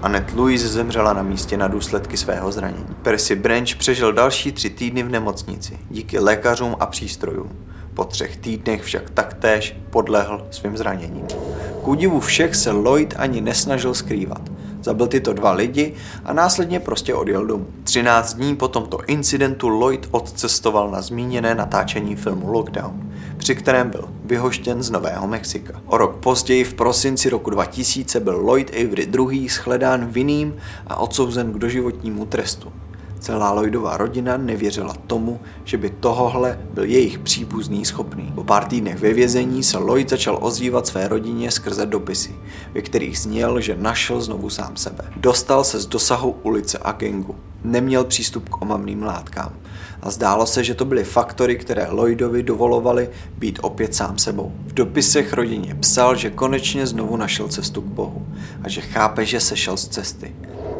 Anet 0.02 0.32
Louise 0.32 0.68
zemřela 0.68 1.12
na 1.12 1.22
místě 1.22 1.56
na 1.56 1.68
důsledky 1.68 2.16
svého 2.16 2.52
zranění. 2.52 2.96
Percy 3.02 3.36
Branch 3.36 3.76
přežil 3.78 4.12
další 4.12 4.52
tři 4.52 4.70
týdny 4.70 5.02
v 5.02 5.10
nemocnici 5.10 5.78
díky 5.90 6.18
lékařům 6.18 6.76
a 6.80 6.86
přístrojům. 6.86 7.50
Po 7.94 8.04
třech 8.04 8.36
týdnech 8.36 8.82
však 8.82 9.10
taktéž 9.10 9.76
podlehl 9.90 10.46
svým 10.50 10.76
zraněním. 10.76 11.26
K 11.84 11.88
údivu 11.88 12.20
všech 12.20 12.54
se 12.54 12.70
Lloyd 12.70 13.14
ani 13.16 13.40
nesnažil 13.40 13.94
skrývat. 13.94 14.42
Zabil 14.82 15.06
tyto 15.06 15.32
dva 15.32 15.52
lidi 15.52 15.94
a 16.24 16.32
následně 16.32 16.80
prostě 16.80 17.14
odjel 17.14 17.46
domů. 17.46 17.66
13 17.84 18.34
dní 18.34 18.56
po 18.56 18.68
tomto 18.68 18.98
incidentu 19.06 19.68
Lloyd 19.68 20.08
odcestoval 20.10 20.90
na 20.90 21.02
zmíněné 21.02 21.54
natáčení 21.54 22.16
filmu 22.16 22.52
Lockdown, 22.52 23.12
při 23.36 23.54
kterém 23.54 23.90
byl 23.90 24.08
vyhoštěn 24.24 24.82
z 24.82 24.90
Nového 24.90 25.26
Mexika. 25.26 25.80
O 25.86 25.96
rok 25.96 26.16
později 26.16 26.64
v 26.64 26.74
prosinci 26.74 27.30
roku 27.30 27.50
2000 27.50 28.20
byl 28.20 28.36
Lloyd 28.36 28.70
Avery 28.70 29.08
II. 29.18 29.48
shledán 29.48 30.06
vinným 30.06 30.56
a 30.86 30.96
odsouzen 30.96 31.52
k 31.52 31.58
doživotnímu 31.58 32.26
trestu. 32.26 32.72
Celá 33.20 33.52
Lloydova 33.52 33.96
rodina 33.96 34.36
nevěřila 34.36 34.94
tomu, 35.06 35.40
že 35.64 35.76
by 35.76 35.90
tohohle 35.90 36.58
byl 36.74 36.84
jejich 36.84 37.18
příbuzný 37.18 37.84
schopný. 37.84 38.32
Po 38.34 38.44
pár 38.44 38.64
týdnech 38.64 38.98
ve 38.98 39.12
vězení 39.12 39.62
se 39.62 39.78
Lloyd 39.78 40.10
začal 40.10 40.38
ozývat 40.40 40.86
své 40.86 41.08
rodině 41.08 41.50
skrze 41.50 41.86
dopisy, 41.86 42.34
ve 42.74 42.82
kterých 42.82 43.18
zněl, 43.18 43.60
že 43.60 43.76
našel 43.76 44.20
znovu 44.20 44.50
sám 44.50 44.76
sebe. 44.76 45.04
Dostal 45.16 45.64
se 45.64 45.80
z 45.80 45.86
dosahu 45.86 46.36
ulice 46.42 46.78
a 46.82 46.92
gengu. 46.92 47.36
Neměl 47.64 48.04
přístup 48.04 48.48
k 48.48 48.62
omamným 48.62 49.02
látkám. 49.02 49.52
A 50.02 50.10
zdálo 50.10 50.46
se, 50.46 50.64
že 50.64 50.74
to 50.74 50.84
byly 50.84 51.04
faktory, 51.04 51.56
které 51.56 51.86
Lloydovi 51.90 52.42
dovolovaly 52.42 53.10
být 53.38 53.58
opět 53.62 53.94
sám 53.94 54.18
sebou. 54.18 54.52
V 54.66 54.74
dopisech 54.74 55.32
rodině 55.32 55.74
psal, 55.74 56.16
že 56.16 56.30
konečně 56.30 56.86
znovu 56.86 57.16
našel 57.16 57.48
cestu 57.48 57.80
k 57.80 57.84
Bohu 57.84 58.26
a 58.62 58.68
že 58.68 58.80
chápe, 58.80 59.24
že 59.24 59.40
sešel 59.40 59.76
z 59.76 59.88
cesty. 59.88 60.34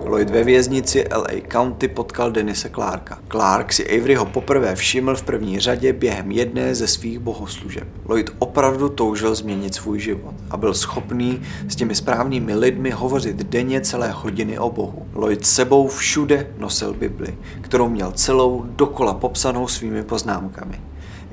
Lloyd 0.05 0.31
ve 0.31 0.45
věznici 0.45 1.05
LA 1.17 1.41
County 1.53 1.89
potkal 1.89 2.33
Denise 2.33 2.71
Clarka. 2.71 3.19
Clark 3.31 3.73
si 3.73 3.99
Averyho 3.99 4.27
poprvé 4.27 4.75
všiml 4.75 5.17
v 5.17 5.23
první 5.23 5.61
řadě 5.61 5.93
během 5.93 6.31
jedné 6.31 6.75
ze 6.75 6.87
svých 6.87 7.19
bohoslužeb. 7.19 7.89
Lloyd 8.09 8.31
opravdu 8.39 8.89
toužil 8.89 9.35
změnit 9.35 9.75
svůj 9.75 10.01
život 10.01 10.35
a 10.51 10.57
byl 10.57 10.75
schopný 10.75 11.43
s 11.69 11.77
těmi 11.77 11.95
správnými 11.95 12.55
lidmi 12.55 12.91
hovořit 12.91 13.37
denně 13.37 13.81
celé 13.81 14.11
hodiny 14.11 14.59
o 14.59 14.71
Bohu. 14.71 15.07
Lloyd 15.15 15.47
sebou 15.47 15.89
všude 15.89 16.47
nosil 16.59 16.95
Bibli, 16.95 17.35
kterou 17.61 17.89
měl 17.89 18.13
celou 18.13 18.65
dokola 18.67 19.15
popsanou 19.15 19.69
svými 19.69 20.03
poznámkami. 20.03 20.81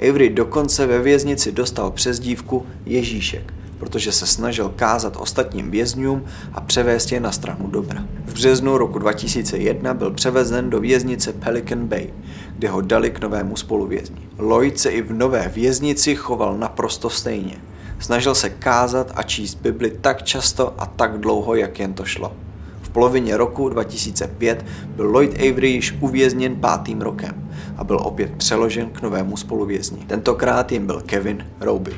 Avery 0.10 0.30
dokonce 0.30 0.88
ve 0.88 1.00
věznici 1.00 1.52
dostal 1.52 1.92
přezdívku 1.92 2.66
Ježíšek, 2.86 3.54
protože 3.80 4.12
se 4.12 4.26
snažil 4.26 4.74
kázat 4.76 5.18
ostatním 5.20 5.72
vězňům 5.72 6.26
a 6.54 6.62
převést 6.62 7.12
je 7.12 7.20
na 7.20 7.32
stranu 7.32 7.68
dobra. 7.68 8.04
V 8.26 8.34
březnu 8.34 8.78
roku 8.78 9.00
2001 9.00 9.94
byl 9.94 10.12
převezen 10.12 10.70
do 10.70 10.80
věznice 10.80 11.34
Pelican 11.34 11.88
Bay, 11.88 12.14
kde 12.58 12.70
ho 12.70 12.82
dali 12.82 13.10
k 13.10 13.22
novému 13.22 13.56
spoluvězni. 13.56 14.18
Lloyd 14.38 14.80
se 14.80 14.90
i 14.90 15.02
v 15.02 15.14
nové 15.14 15.52
věznici 15.56 16.16
choval 16.16 16.58
naprosto 16.58 17.10
stejně. 17.10 17.58
Snažil 18.00 18.36
se 18.36 18.50
kázat 18.50 19.12
a 19.16 19.24
číst 19.24 19.56
Bibli 19.56 19.92
tak 20.02 20.24
často 20.24 20.74
a 20.78 20.86
tak 20.86 21.20
dlouho, 21.20 21.56
jak 21.56 21.80
jen 21.80 21.94
to 21.94 22.06
šlo. 22.06 22.34
V 22.82 22.90
polovině 22.90 23.38
roku 23.38 23.70
2005 23.70 24.66
byl 24.96 25.12
Lloyd 25.12 25.34
Avery 25.34 25.70
již 25.70 25.98
uvězněn 26.00 26.56
pátým 26.56 27.02
rokem 27.02 27.50
a 27.78 27.84
byl 27.84 28.00
opět 28.04 28.32
přeložen 28.38 28.90
k 28.90 29.02
novému 29.02 29.38
spoluvězni. 29.38 29.98
Tentokrát 30.08 30.72
jim 30.72 30.86
byl 30.86 31.02
Kevin 31.06 31.46
Roby. 31.60 31.94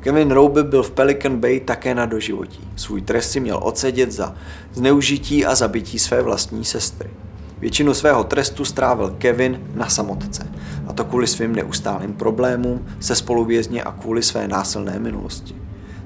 Kevin 0.00 0.30
Roby 0.30 0.62
byl 0.62 0.82
v 0.82 0.90
Pelican 0.90 1.36
Bay 1.36 1.60
také 1.60 1.94
na 1.94 2.06
doživotí. 2.06 2.68
Svůj 2.76 3.00
trest 3.00 3.30
si 3.30 3.40
měl 3.40 3.60
odsedět 3.62 4.12
za 4.12 4.34
zneužití 4.72 5.46
a 5.46 5.54
zabití 5.54 5.98
své 5.98 6.22
vlastní 6.22 6.64
sestry. 6.64 7.10
Většinu 7.58 7.94
svého 7.94 8.24
trestu 8.24 8.64
strávil 8.64 9.14
Kevin 9.18 9.60
na 9.74 9.88
samotce, 9.88 10.52
a 10.86 10.92
to 10.92 11.04
kvůli 11.04 11.26
svým 11.26 11.54
neustálým 11.54 12.12
problémům 12.12 12.86
se 13.00 13.14
spoluvězně 13.14 13.82
a 13.82 13.92
kvůli 13.92 14.22
své 14.22 14.48
násilné 14.48 14.98
minulosti. 14.98 15.54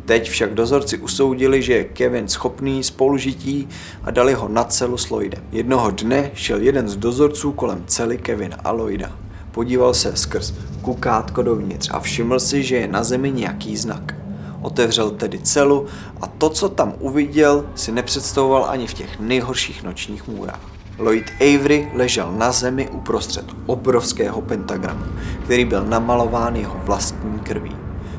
Teď 0.05 0.31
však 0.31 0.55
dozorci 0.55 0.99
usoudili, 0.99 1.63
že 1.63 1.73
je 1.73 1.85
Kevin 1.85 2.29
schopný 2.29 2.83
spolužití 2.83 3.69
a 4.03 4.11
dali 4.11 4.35
ho 4.35 4.49
na 4.49 4.65
celu 4.65 4.97
s 4.97 5.11
Lloydem. 5.11 5.43
Jednoho 5.53 5.91
dne 5.91 6.31
šel 6.35 6.61
jeden 6.61 6.89
z 6.89 6.97
dozorců 6.97 7.53
kolem 7.53 7.85
cely 7.87 8.19
Kevina 8.19 8.57
a 8.65 8.71
Lloyda. 8.71 9.24
Podíval 9.55 9.95
se 9.95 10.17
skrz 10.17 10.55
kukátko 10.83 11.43
dovnitř 11.43 11.91
a 11.93 12.01
všiml 12.01 12.41
si, 12.41 12.63
že 12.63 12.77
je 12.77 12.89
na 12.89 13.05
zemi 13.05 13.31
nějaký 13.31 13.77
znak. 13.77 14.15
Otevřel 14.63 15.11
tedy 15.11 15.39
celu 15.39 15.87
a 16.21 16.27
to, 16.27 16.51
co 16.51 16.69
tam 16.69 16.95
uviděl, 16.99 17.67
si 17.75 17.93
nepředstavoval 17.93 18.65
ani 18.69 18.87
v 18.87 18.95
těch 18.95 19.21
nejhorších 19.21 19.83
nočních 19.83 20.29
můrách. 20.29 20.61
Lloyd 20.99 21.31
Avery 21.41 21.91
ležel 21.95 22.33
na 22.33 22.53
zemi 22.53 22.89
uprostřed 22.89 23.45
obrovského 23.67 24.41
pentagramu, 24.43 25.05
který 25.45 25.65
byl 25.65 25.85
namalován 25.85 26.57
jeho 26.57 26.81
vlastní 26.85 27.39
krví. 27.39 27.77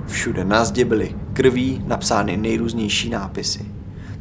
Všude 0.07 0.43
na 0.43 0.65
zdi 0.65 0.83
byly 0.83 1.15
krví 1.33 1.83
napsány 1.87 2.37
nejrůznější 2.37 3.09
nápisy. 3.09 3.74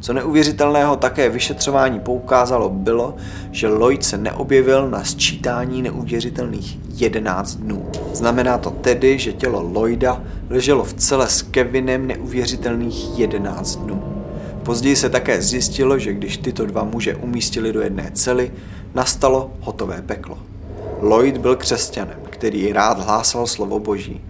Co 0.05 0.13
neuvěřitelného 0.13 0.95
také 0.95 1.29
vyšetřování 1.29 1.99
poukázalo 1.99 2.69
bylo, 2.69 3.15
že 3.51 3.67
Lloyd 3.67 4.05
se 4.05 4.17
neobjevil 4.17 4.89
na 4.89 5.03
sčítání 5.03 5.81
neuvěřitelných 5.81 6.79
11 7.01 7.55
dnů. 7.55 7.91
Znamená 8.13 8.57
to 8.57 8.69
tedy, 8.69 9.19
že 9.19 9.33
tělo 9.33 9.61
Lloyda 9.73 10.21
leželo 10.49 10.83
v 10.83 10.93
celé 10.93 11.27
s 11.27 11.41
Kevinem 11.41 12.07
neuvěřitelných 12.07 13.19
11 13.19 13.75
dnů. 13.75 14.03
Později 14.63 14.95
se 14.95 15.09
také 15.09 15.41
zjistilo, 15.41 15.99
že 15.99 16.13
když 16.13 16.37
tyto 16.37 16.65
dva 16.65 16.83
muže 16.83 17.15
umístili 17.15 17.73
do 17.73 17.81
jedné 17.81 18.11
cely, 18.13 18.51
nastalo 18.93 19.51
hotové 19.61 20.01
peklo. 20.01 20.37
Lloyd 21.01 21.37
byl 21.37 21.55
křesťanem, 21.55 22.19
který 22.29 22.73
rád 22.73 23.05
hlásal 23.05 23.47
slovo 23.47 23.79
boží. 23.79 24.21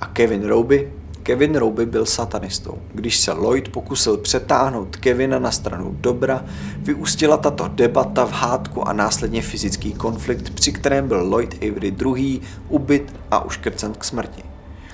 A 0.00 0.06
Kevin 0.06 0.44
Roby? 0.44 0.92
Kevin 1.30 1.56
Roby 1.56 1.86
byl 1.86 2.06
satanistou. 2.06 2.78
Když 2.94 3.20
se 3.20 3.32
Lloyd 3.32 3.68
pokusil 3.68 4.16
přetáhnout 4.16 4.96
Kevina 4.96 5.38
na 5.38 5.50
stranu 5.50 5.96
dobra, 6.00 6.44
vyústila 6.76 7.36
tato 7.36 7.68
debata 7.68 8.26
v 8.26 8.32
hádku 8.32 8.88
a 8.88 8.92
následně 8.92 9.42
fyzický 9.42 9.92
konflikt, 9.92 10.50
při 10.50 10.72
kterém 10.72 11.08
byl 11.08 11.28
Lloyd 11.28 11.54
Avery 11.54 11.94
II. 12.04 12.40
ubyt 12.68 13.14
a 13.30 13.44
uškrcen 13.44 13.92
k 13.92 14.04
smrti. 14.04 14.42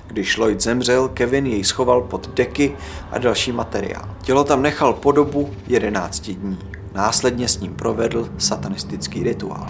Když 0.07 0.37
Lloyd 0.37 0.61
zemřel, 0.61 1.07
Kevin 1.07 1.45
jej 1.45 1.63
schoval 1.63 2.01
pod 2.01 2.33
deky 2.33 2.75
a 3.11 3.17
další 3.17 3.51
materiál. 3.51 4.15
Tělo 4.21 4.43
tam 4.43 4.61
nechal 4.61 4.93
po 4.93 5.11
dobu 5.11 5.49
11 5.67 6.29
dní. 6.29 6.59
Následně 6.93 7.47
s 7.47 7.59
ním 7.59 7.73
provedl 7.73 8.29
satanistický 8.37 9.23
rituál. 9.23 9.67